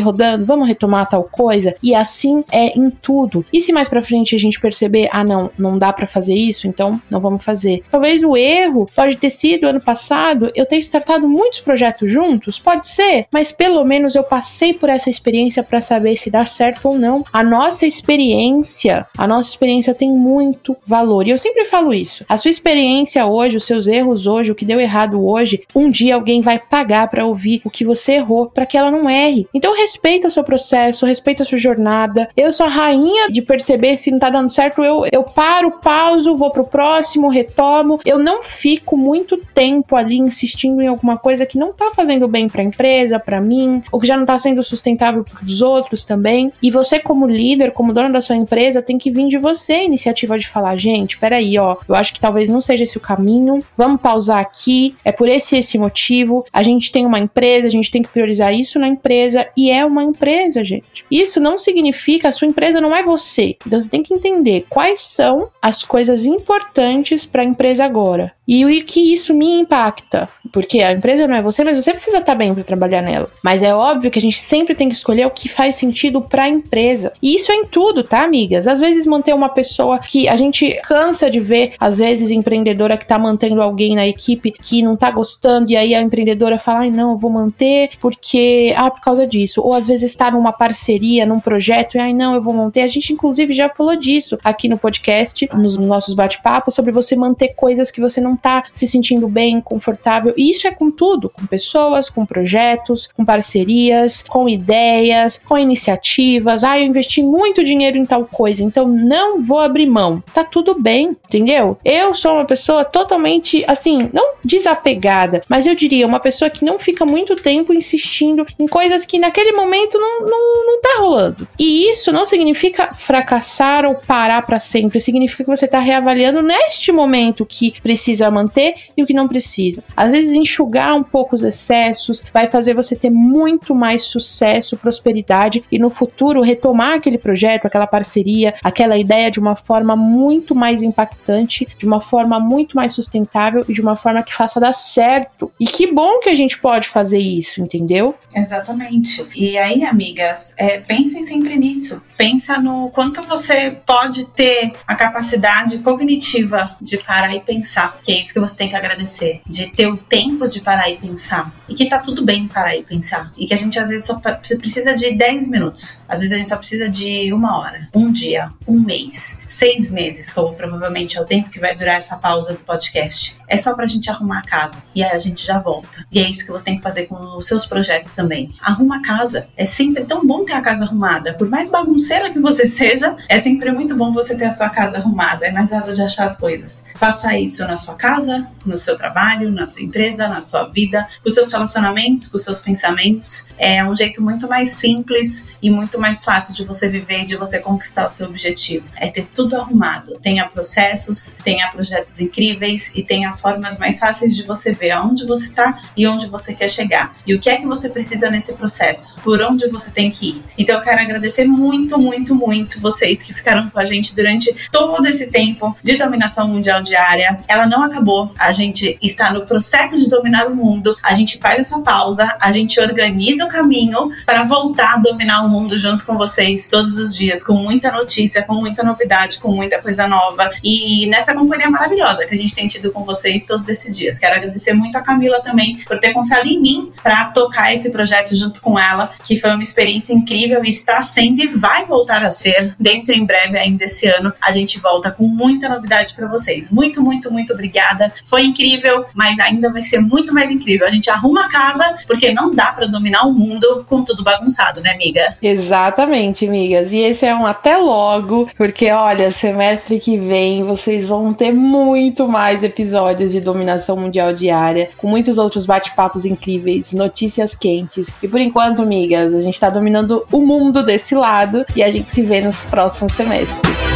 rodando, 0.00 0.44
vamos 0.44 0.68
retomar 0.68 1.08
tal 1.08 1.24
coisa 1.24 1.74
e 1.82 1.94
assim 1.94 2.44
é 2.50 2.78
em 2.78 2.90
tudo. 2.90 3.44
E 3.52 3.60
se 3.60 3.72
mais 3.72 3.88
para 3.88 4.02
frente 4.02 4.34
a 4.34 4.38
gente 4.38 4.60
perceber, 4.60 5.08
ah 5.12 5.24
não, 5.24 5.50
não 5.58 5.78
dá 5.78 5.92
para 5.92 6.06
fazer 6.06 6.34
isso, 6.34 6.66
então 6.66 7.00
não 7.10 7.20
vamos 7.20 7.44
fazer. 7.44 7.82
Talvez 7.90 8.22
o 8.22 8.36
erro 8.36 8.88
pode 8.94 9.16
ter 9.16 9.30
sido 9.30 9.66
ano 9.66 9.80
passado 9.80 10.50
eu 10.54 10.66
ter 10.66 10.78
startado 10.78 11.28
muitos 11.28 11.60
projetos 11.60 12.10
juntos, 12.10 12.29
pode 12.62 12.86
ser, 12.86 13.26
mas 13.32 13.52
pelo 13.52 13.84
menos 13.84 14.14
eu 14.14 14.22
passei 14.22 14.74
por 14.74 14.88
essa 14.88 15.10
experiência 15.10 15.62
para 15.62 15.80
saber 15.80 16.16
se 16.16 16.30
dá 16.30 16.44
certo 16.44 16.88
ou 16.88 16.98
não. 16.98 17.24
A 17.32 17.42
nossa 17.42 17.86
experiência, 17.86 19.06
a 19.16 19.26
nossa 19.26 19.50
experiência 19.50 19.94
tem 19.94 20.10
muito 20.10 20.76
valor. 20.86 21.26
E 21.26 21.30
eu 21.30 21.38
sempre 21.38 21.64
falo 21.64 21.92
isso. 21.92 22.24
A 22.28 22.36
sua 22.36 22.50
experiência 22.50 23.26
hoje, 23.26 23.56
os 23.56 23.64
seus 23.64 23.86
erros 23.86 24.26
hoje, 24.26 24.52
o 24.52 24.54
que 24.54 24.64
deu 24.64 24.80
errado 24.80 25.24
hoje, 25.24 25.62
um 25.74 25.90
dia 25.90 26.14
alguém 26.14 26.40
vai 26.42 26.58
pagar 26.58 27.08
para 27.08 27.24
ouvir 27.24 27.60
o 27.64 27.70
que 27.70 27.84
você 27.84 28.12
errou, 28.12 28.46
para 28.46 28.66
que 28.66 28.76
ela 28.76 28.90
não 28.90 29.08
erre. 29.08 29.46
Então 29.54 29.76
respeita 29.76 30.28
o 30.28 30.30
seu 30.30 30.44
processo, 30.44 31.06
respeita 31.06 31.42
a 31.42 31.46
sua 31.46 31.58
jornada. 31.58 32.28
Eu 32.36 32.52
sou 32.52 32.66
a 32.66 32.70
rainha 32.70 33.28
de 33.30 33.42
perceber 33.42 33.96
se 33.96 34.10
não 34.10 34.18
tá 34.18 34.30
dando 34.30 34.50
certo, 34.50 34.82
eu, 34.82 35.04
eu 35.10 35.22
paro, 35.22 35.72
pauso, 35.82 36.34
vou 36.34 36.50
pro 36.50 36.64
próximo, 36.64 37.28
retomo. 37.28 37.98
Eu 38.04 38.18
não 38.18 38.42
fico 38.42 38.96
muito 38.96 39.36
tempo 39.54 39.96
ali 39.96 40.18
insistindo 40.18 40.80
em 40.80 40.86
alguma 40.86 41.16
coisa 41.16 41.46
que 41.46 41.58
não 41.58 41.72
tá 41.72 41.90
fazendo 41.94 42.19
bem 42.28 42.48
para 42.48 42.62
a 42.62 42.64
empresa, 42.64 43.18
para 43.18 43.40
mim, 43.40 43.82
ou 43.90 44.00
que 44.00 44.06
já 44.06 44.16
não 44.16 44.26
tá 44.26 44.38
sendo 44.38 44.62
sustentável 44.62 45.24
para 45.24 45.44
os 45.44 45.60
outros 45.60 46.04
também. 46.04 46.52
E 46.62 46.70
você 46.70 46.98
como 46.98 47.26
líder, 47.26 47.72
como 47.72 47.92
dono 47.92 48.12
da 48.12 48.20
sua 48.20 48.36
empresa, 48.36 48.82
tem 48.82 48.98
que 48.98 49.10
vir 49.10 49.28
de 49.28 49.38
você 49.38 49.74
a 49.74 49.84
iniciativa 49.84 50.38
de 50.38 50.48
falar, 50.48 50.76
gente, 50.76 51.18
peraí, 51.18 51.58
ó, 51.58 51.76
eu 51.88 51.94
acho 51.94 52.12
que 52.12 52.20
talvez 52.20 52.48
não 52.48 52.60
seja 52.60 52.84
esse 52.84 52.96
o 52.96 53.00
caminho. 53.00 53.64
Vamos 53.76 54.00
pausar 54.00 54.38
aqui. 54.38 54.94
É 55.04 55.12
por 55.12 55.28
esse 55.28 55.56
esse 55.56 55.78
motivo. 55.78 56.44
A 56.52 56.62
gente 56.62 56.92
tem 56.92 57.06
uma 57.06 57.18
empresa, 57.18 57.66
a 57.66 57.70
gente 57.70 57.90
tem 57.90 58.02
que 58.02 58.08
priorizar 58.10 58.54
isso 58.54 58.78
na 58.78 58.88
empresa 58.88 59.48
e 59.56 59.70
é 59.70 59.84
uma 59.84 60.02
empresa, 60.02 60.62
gente. 60.62 61.04
Isso 61.10 61.40
não 61.40 61.56
significa 61.58 62.28
a 62.28 62.32
sua 62.32 62.48
empresa 62.48 62.80
não 62.80 62.94
é 62.94 63.02
você. 63.02 63.56
Então 63.66 63.78
você 63.78 63.90
tem 63.90 64.02
que 64.02 64.14
entender 64.14 64.66
quais 64.68 65.00
são 65.00 65.48
as 65.60 65.82
coisas 65.82 66.26
importantes 66.26 67.26
para 67.26 67.42
a 67.42 67.44
empresa 67.44 67.84
agora 67.84 68.32
e 68.50 68.64
o 68.64 68.84
que 68.84 69.14
isso 69.14 69.32
me 69.32 69.60
impacta. 69.60 70.28
Porque 70.50 70.80
a 70.80 70.90
empresa 70.90 71.28
não 71.28 71.36
é 71.36 71.42
você, 71.42 71.62
mas 71.62 71.76
você 71.76 71.92
precisa 71.92 72.18
estar 72.18 72.34
bem 72.34 72.52
para 72.52 72.64
trabalhar 72.64 73.00
nela. 73.00 73.30
Mas 73.44 73.62
é 73.62 73.72
óbvio 73.72 74.10
que 74.10 74.18
a 74.18 74.22
gente 74.22 74.40
sempre 74.40 74.74
tem 74.74 74.88
que 74.88 74.94
escolher 74.96 75.24
o 75.24 75.30
que 75.30 75.48
faz 75.48 75.76
sentido 75.76 76.20
para 76.20 76.42
a 76.42 76.48
empresa. 76.48 77.12
E 77.22 77.36
isso 77.36 77.52
é 77.52 77.54
em 77.54 77.64
tudo, 77.64 78.02
tá, 78.02 78.24
amigas? 78.24 78.66
Às 78.66 78.80
vezes 78.80 79.06
manter 79.06 79.32
uma 79.32 79.48
pessoa 79.48 80.00
que 80.00 80.28
a 80.28 80.34
gente 80.34 80.76
cansa 80.82 81.30
de 81.30 81.38
ver, 81.38 81.74
às 81.78 81.98
vezes 81.98 82.32
empreendedora 82.32 82.98
que 82.98 83.06
tá 83.06 83.16
mantendo 83.16 83.62
alguém 83.62 83.94
na 83.94 84.08
equipe 84.08 84.50
que 84.50 84.82
não 84.82 84.96
tá 84.96 85.12
gostando 85.12 85.70
e 85.70 85.76
aí 85.76 85.94
a 85.94 86.02
empreendedora 86.02 86.58
fala: 86.58 86.80
"Ai, 86.80 86.90
não, 86.90 87.12
eu 87.12 87.18
vou 87.18 87.30
manter 87.30 87.90
porque 88.00 88.74
ah, 88.76 88.90
por 88.90 89.00
causa 89.00 89.24
disso". 89.24 89.62
Ou 89.62 89.74
às 89.74 89.86
vezes 89.86 90.10
está 90.10 90.28
numa 90.28 90.52
parceria, 90.52 91.24
num 91.24 91.38
projeto 91.38 91.94
e 91.94 92.00
ai, 92.00 92.12
não, 92.12 92.34
eu 92.34 92.42
vou 92.42 92.52
manter. 92.52 92.80
A 92.80 92.88
gente 92.88 93.12
inclusive 93.12 93.52
já 93.52 93.68
falou 93.68 93.94
disso 93.94 94.36
aqui 94.42 94.68
no 94.68 94.76
podcast, 94.76 95.48
nos 95.54 95.76
nossos 95.76 96.14
bate-papos 96.14 96.74
sobre 96.74 96.90
você 96.90 97.14
manter 97.14 97.54
coisas 97.54 97.92
que 97.92 98.00
você 98.00 98.20
não 98.20 98.36
tá 98.40 98.64
se 98.72 98.86
sentindo 98.86 99.28
bem, 99.28 99.60
confortável. 99.60 100.34
E 100.36 100.50
isso 100.50 100.66
é 100.66 100.70
com 100.70 100.90
tudo, 100.90 101.28
com 101.28 101.46
pessoas, 101.46 102.10
com 102.10 102.26
projetos, 102.26 103.08
com 103.16 103.24
parcerias, 103.24 104.22
com 104.22 104.48
ideias, 104.48 105.40
com 105.46 105.58
iniciativas. 105.58 106.64
Ah, 106.64 106.78
eu 106.78 106.86
investi 106.86 107.22
muito 107.22 107.64
dinheiro 107.64 107.98
em 107.98 108.06
tal 108.06 108.24
coisa, 108.24 108.62
então 108.62 108.86
não 108.88 109.40
vou 109.40 109.58
abrir 109.58 109.86
mão. 109.86 110.22
Tá 110.32 110.44
tudo 110.44 110.80
bem, 110.80 111.16
entendeu? 111.26 111.78
Eu 111.84 112.14
sou 112.14 112.34
uma 112.34 112.44
pessoa 112.44 112.84
totalmente, 112.84 113.64
assim, 113.66 114.10
não 114.12 114.34
desapegada, 114.44 115.42
mas 115.48 115.66
eu 115.66 115.74
diria 115.74 116.06
uma 116.06 116.20
pessoa 116.20 116.50
que 116.50 116.64
não 116.64 116.78
fica 116.78 117.04
muito 117.04 117.36
tempo 117.36 117.72
insistindo 117.72 118.46
em 118.58 118.66
coisas 118.66 119.04
que 119.04 119.18
naquele 119.18 119.52
momento 119.52 119.98
não, 119.98 120.20
não, 120.26 120.66
não 120.66 120.80
tá 120.80 120.96
rolando. 121.00 121.48
E 121.58 121.90
isso 121.90 122.12
não 122.12 122.24
significa 122.24 122.94
fracassar 122.94 123.84
ou 123.84 123.94
parar 123.94 124.42
para 124.42 124.60
sempre, 124.60 125.00
significa 125.00 125.44
que 125.44 125.50
você 125.50 125.66
tá 125.66 125.78
reavaliando 125.78 126.42
neste 126.42 126.92
momento 126.92 127.46
que 127.46 127.80
precisa 127.80 128.29
manter 128.30 128.74
e 128.96 129.02
o 129.02 129.06
que 129.06 129.14
não 129.14 129.28
precisa. 129.28 129.82
Às 129.96 130.10
vezes, 130.10 130.32
enxugar 130.34 130.94
um 130.94 131.02
pouco 131.02 131.34
os 131.34 131.42
excessos 131.42 132.24
vai 132.32 132.46
fazer 132.46 132.74
você 132.74 132.96
ter 132.96 133.10
muito 133.10 133.74
mais 133.74 134.02
sucesso, 134.02 134.76
prosperidade 134.76 135.64
e 135.70 135.78
no 135.78 135.90
futuro 135.90 136.40
retomar 136.40 136.94
aquele 136.94 137.18
projeto, 137.18 137.66
aquela 137.66 137.86
parceria, 137.86 138.54
aquela 138.62 138.96
ideia 138.96 139.30
de 139.30 139.40
uma 139.40 139.56
forma 139.56 139.96
muito 139.96 140.54
mais 140.54 140.82
impactante, 140.82 141.66
de 141.76 141.86
uma 141.86 142.00
forma 142.00 142.38
muito 142.38 142.76
mais 142.76 142.92
sustentável 142.92 143.64
e 143.68 143.72
de 143.72 143.80
uma 143.80 143.96
forma 143.96 144.22
que 144.22 144.34
faça 144.34 144.60
dar 144.60 144.72
certo. 144.72 145.50
E 145.58 145.66
que 145.66 145.92
bom 145.92 146.20
que 146.20 146.28
a 146.28 146.36
gente 146.36 146.60
pode 146.60 146.88
fazer 146.88 147.18
isso, 147.18 147.60
entendeu? 147.60 148.14
Exatamente. 148.34 149.26
E 149.34 149.56
aí, 149.58 149.84
amigas, 149.84 150.54
é, 150.56 150.78
pensem 150.78 151.24
sempre 151.24 151.56
nisso. 151.56 152.00
Pensa 152.20 152.60
no 152.60 152.90
quanto 152.90 153.22
você 153.22 153.80
pode 153.86 154.26
ter 154.26 154.74
a 154.86 154.94
capacidade 154.94 155.78
cognitiva 155.78 156.76
de 156.78 156.98
parar 156.98 157.34
e 157.34 157.40
pensar, 157.40 157.98
que 158.02 158.12
é 158.12 158.20
isso 158.20 158.34
que 158.34 158.38
você 158.38 158.58
tem 158.58 158.68
que 158.68 158.76
agradecer, 158.76 159.40
de 159.46 159.70
ter 159.70 159.86
o 159.86 159.96
tempo 159.96 160.46
de 160.46 160.60
parar 160.60 160.90
e 160.90 160.98
pensar. 160.98 161.50
E 161.70 161.74
que 161.74 161.88
tá 161.88 162.00
tudo 162.00 162.24
bem 162.24 162.48
parar 162.48 162.76
e 162.76 162.82
pensar. 162.82 163.32
E 163.38 163.46
que 163.46 163.54
a 163.54 163.56
gente 163.56 163.78
às 163.78 163.88
vezes 163.88 164.04
só 164.04 164.18
precisa 164.18 164.94
de 164.94 165.14
10 165.14 165.48
minutos. 165.48 165.98
Às 166.08 166.20
vezes 166.20 166.34
a 166.34 166.36
gente 166.36 166.48
só 166.48 166.56
precisa 166.56 166.88
de 166.88 167.32
uma 167.32 167.58
hora, 167.58 167.88
um 167.94 168.10
dia, 168.10 168.50
um 168.66 168.80
mês, 168.80 169.38
seis 169.46 169.90
meses, 169.90 170.32
como 170.32 170.54
provavelmente 170.54 171.16
é 171.16 171.20
o 171.20 171.24
tempo 171.24 171.48
que 171.48 171.60
vai 171.60 171.76
durar 171.76 171.96
essa 171.96 172.16
pausa 172.16 172.54
do 172.54 172.64
podcast. 172.64 173.36
É 173.48 173.56
só 173.56 173.74
pra 173.74 173.86
gente 173.86 174.10
arrumar 174.10 174.40
a 174.40 174.42
casa. 174.42 174.82
E 174.94 175.02
aí 175.02 175.10
a 175.10 175.18
gente 175.18 175.46
já 175.46 175.58
volta. 175.58 176.04
E 176.10 176.18
é 176.18 176.28
isso 176.28 176.44
que 176.44 176.52
você 176.52 176.64
tem 176.64 176.76
que 176.76 176.82
fazer 176.82 177.06
com 177.06 177.16
os 177.36 177.46
seus 177.46 177.66
projetos 177.66 178.14
também. 178.14 178.54
Arruma 178.60 178.96
a 178.98 179.02
casa. 179.02 179.48
É 179.56 179.66
sempre 179.66 180.04
tão 180.04 180.26
bom 180.26 180.44
ter 180.44 180.52
a 180.52 180.60
casa 180.60 180.84
arrumada. 180.84 181.34
Por 181.34 181.48
mais 181.48 181.70
bagunceira 181.70 182.30
que 182.30 182.40
você 182.40 182.66
seja, 182.66 183.16
é 183.28 183.38
sempre 183.38 183.70
muito 183.72 183.96
bom 183.96 184.12
você 184.12 184.36
ter 184.36 184.46
a 184.46 184.50
sua 184.50 184.70
casa 184.70 184.98
arrumada. 184.98 185.46
É 185.46 185.52
mais 185.52 185.70
fácil 185.70 185.94
de 185.94 186.02
achar 186.02 186.24
as 186.24 186.38
coisas. 186.38 186.84
Faça 186.96 187.36
isso 187.36 187.66
na 187.66 187.76
sua 187.76 187.94
casa, 187.94 188.48
no 188.64 188.76
seu 188.76 188.96
trabalho, 188.96 189.50
na 189.50 189.66
sua 189.66 189.82
empresa, 189.82 190.28
na 190.28 190.40
sua 190.40 190.68
vida, 190.68 191.08
com 191.22 191.30
seus 191.30 191.50
relacionamentos, 191.60 192.26
com 192.26 192.38
seus 192.38 192.60
pensamentos. 192.60 193.46
É 193.58 193.84
um 193.84 193.94
jeito 193.94 194.22
muito 194.22 194.48
mais 194.48 194.70
simples 194.70 195.46
e 195.62 195.70
muito 195.70 196.00
mais 196.00 196.24
fácil 196.24 196.54
de 196.54 196.64
você 196.64 196.88
viver 196.88 197.22
e 197.22 197.26
de 197.26 197.36
você 197.36 197.58
conquistar 197.58 198.06
o 198.06 198.10
seu 198.10 198.28
objetivo. 198.28 198.86
É 198.96 199.08
ter 199.08 199.26
tudo 199.26 199.56
arrumado. 199.56 200.18
Tenha 200.22 200.48
processos, 200.48 201.36
tenha 201.44 201.68
projetos 201.68 202.18
incríveis 202.20 202.90
e 202.94 203.02
tenha 203.02 203.32
formas 203.34 203.78
mais 203.78 203.98
fáceis 203.98 204.34
de 204.34 204.44
você 204.44 204.72
ver 204.72 204.92
aonde 204.92 205.26
você 205.26 205.46
está 205.48 205.80
e 205.96 206.06
onde 206.06 206.26
você 206.26 206.54
quer 206.54 206.68
chegar. 206.68 207.14
E 207.26 207.34
o 207.34 207.40
que 207.40 207.50
é 207.50 207.56
que 207.56 207.66
você 207.66 207.88
precisa 207.90 208.30
nesse 208.30 208.54
processo, 208.54 209.16
por 209.22 209.40
onde 209.42 209.68
você 209.68 209.90
tem 209.90 210.10
que 210.10 210.30
ir. 210.30 210.42
Então 210.56 210.76
eu 210.76 210.82
quero 210.82 211.00
agradecer 211.00 211.44
muito, 211.44 211.98
muito, 211.98 212.34
muito 212.34 212.80
vocês 212.80 213.22
que 213.22 213.34
ficaram 213.34 213.68
com 213.68 213.78
a 213.78 213.84
gente 213.84 214.14
durante 214.14 214.54
todo 214.72 215.06
esse 215.06 215.26
tempo 215.26 215.76
de 215.82 215.96
dominação 215.96 216.48
mundial 216.48 216.82
diária. 216.82 217.40
Ela 217.46 217.66
não 217.66 217.82
acabou. 217.82 218.32
A 218.38 218.52
gente 218.52 218.98
está 219.02 219.32
no 219.32 219.44
processo 219.44 219.98
de 219.98 220.08
dominar 220.08 220.46
o 220.46 220.56
mundo. 220.56 220.96
A 221.02 221.12
gente 221.12 221.38
faz 221.38 221.49
essa 221.54 221.78
pausa, 221.80 222.36
a 222.40 222.52
gente 222.52 222.80
organiza 222.80 223.44
o 223.44 223.48
caminho 223.48 224.10
para 224.24 224.44
voltar 224.44 224.94
a 224.94 224.98
dominar 224.98 225.44
o 225.44 225.48
mundo 225.48 225.76
junto 225.76 226.04
com 226.06 226.16
vocês 226.16 226.68
todos 226.68 226.96
os 226.96 227.14
dias, 227.16 227.44
com 227.44 227.54
muita 227.54 227.90
notícia, 227.90 228.42
com 228.42 228.54
muita 228.54 228.82
novidade, 228.82 229.38
com 229.38 229.52
muita 229.52 229.80
coisa 229.80 230.06
nova. 230.06 230.50
E 230.62 231.06
nessa 231.08 231.34
companhia 231.34 231.70
maravilhosa 231.70 232.26
que 232.26 232.34
a 232.34 232.36
gente 232.36 232.54
tem 232.54 232.68
tido 232.68 232.92
com 232.92 233.04
vocês 233.04 233.44
todos 233.44 233.68
esses 233.68 233.96
dias. 233.96 234.18
Quero 234.18 234.36
agradecer 234.36 234.72
muito 234.72 234.96
a 234.96 235.00
Camila 235.00 235.40
também 235.40 235.78
por 235.86 235.98
ter 235.98 236.12
confiado 236.12 236.46
em 236.46 236.60
mim 236.60 236.92
para 237.02 237.26
tocar 237.26 237.72
esse 237.72 237.90
projeto 237.90 238.34
junto 238.36 238.60
com 238.60 238.78
ela, 238.78 239.10
que 239.24 239.38
foi 239.38 239.50
uma 239.50 239.62
experiência 239.62 240.12
incrível 240.12 240.64
e 240.64 240.68
está 240.68 241.00
sendo 241.02 241.40
e 241.40 241.46
vai 241.48 241.84
voltar 241.86 242.22
a 242.22 242.30
ser 242.30 242.74
dentro 242.78 243.14
em 243.14 243.24
breve 243.24 243.58
ainda 243.58 243.84
esse 243.84 244.06
ano. 244.06 244.32
A 244.40 244.50
gente 244.50 244.78
volta 244.78 245.10
com 245.10 245.26
muita 245.26 245.68
novidade 245.68 246.14
para 246.14 246.26
vocês. 246.26 246.68
Muito, 246.70 247.02
muito, 247.02 247.30
muito 247.30 247.52
obrigada. 247.52 248.12
Foi 248.24 248.44
incrível, 248.44 249.06
mas 249.14 249.38
ainda 249.38 249.72
vai 249.72 249.82
ser 249.82 250.00
muito 250.00 250.32
mais 250.32 250.50
incrível. 250.50 250.86
A 250.86 250.90
gente 250.90 251.08
arruma 251.10 251.39
a 251.40 251.48
casa 251.48 251.96
porque 252.06 252.32
não 252.32 252.54
dá 252.54 252.72
para 252.72 252.86
dominar 252.86 253.26
o 253.26 253.32
mundo 253.32 253.84
com 253.88 254.04
tudo 254.04 254.22
bagunçado, 254.22 254.80
né, 254.80 254.92
amiga? 254.92 255.36
Exatamente, 255.42 256.46
amigas. 256.46 256.92
E 256.92 256.98
esse 256.98 257.26
é 257.26 257.34
um 257.34 257.46
até 257.46 257.76
logo, 257.76 258.48
porque 258.56 258.90
olha, 258.90 259.30
semestre 259.30 259.98
que 259.98 260.18
vem 260.18 260.64
vocês 260.64 261.06
vão 261.06 261.32
ter 261.32 261.52
muito 261.52 262.28
mais 262.28 262.62
episódios 262.62 263.32
de 263.32 263.40
dominação 263.40 263.96
mundial 263.96 264.32
diária, 264.32 264.90
com 264.96 265.08
muitos 265.08 265.38
outros 265.38 265.66
bate-papos 265.66 266.24
incríveis, 266.24 266.92
notícias 266.92 267.54
quentes. 267.54 268.12
E 268.22 268.28
por 268.28 268.40
enquanto, 268.40 268.82
amigas, 268.82 269.34
a 269.34 269.40
gente 269.40 269.58
tá 269.58 269.70
dominando 269.70 270.24
o 270.30 270.40
mundo 270.40 270.82
desse 270.82 271.14
lado 271.14 271.64
e 271.74 271.82
a 271.82 271.90
gente 271.90 272.12
se 272.12 272.22
vê 272.22 272.40
nos 272.40 272.64
próximos 272.64 273.12
semestres. 273.12 273.89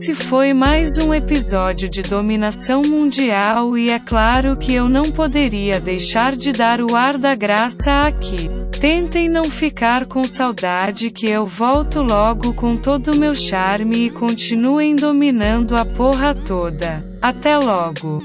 Esse 0.00 0.14
foi 0.14 0.54
mais 0.54 0.96
um 0.96 1.12
episódio 1.12 1.86
de 1.86 2.00
Dominação 2.00 2.80
Mundial 2.80 3.76
e 3.76 3.90
é 3.90 3.98
claro 3.98 4.56
que 4.56 4.72
eu 4.72 4.88
não 4.88 5.12
poderia 5.12 5.78
deixar 5.78 6.34
de 6.34 6.52
dar 6.52 6.80
o 6.80 6.96
ar 6.96 7.18
da 7.18 7.34
graça 7.34 8.06
aqui. 8.06 8.50
Tentem 8.80 9.28
não 9.28 9.44
ficar 9.44 10.06
com 10.06 10.24
saudade 10.24 11.10
que 11.10 11.28
eu 11.28 11.44
volto 11.44 12.00
logo 12.00 12.54
com 12.54 12.78
todo 12.78 13.08
o 13.08 13.16
meu 13.16 13.34
charme 13.34 14.06
e 14.06 14.10
continuem 14.10 14.96
dominando 14.96 15.76
a 15.76 15.84
porra 15.84 16.34
toda. 16.34 17.04
Até 17.20 17.58
logo. 17.58 18.22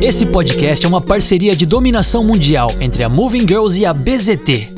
Esse 0.00 0.26
podcast 0.26 0.86
é 0.86 0.88
uma 0.88 1.00
parceria 1.00 1.56
de 1.56 1.66
dominação 1.66 2.22
mundial 2.22 2.70
entre 2.80 3.02
a 3.02 3.08
Moving 3.08 3.48
Girls 3.48 3.80
e 3.80 3.84
a 3.84 3.92
BZT. 3.92 4.77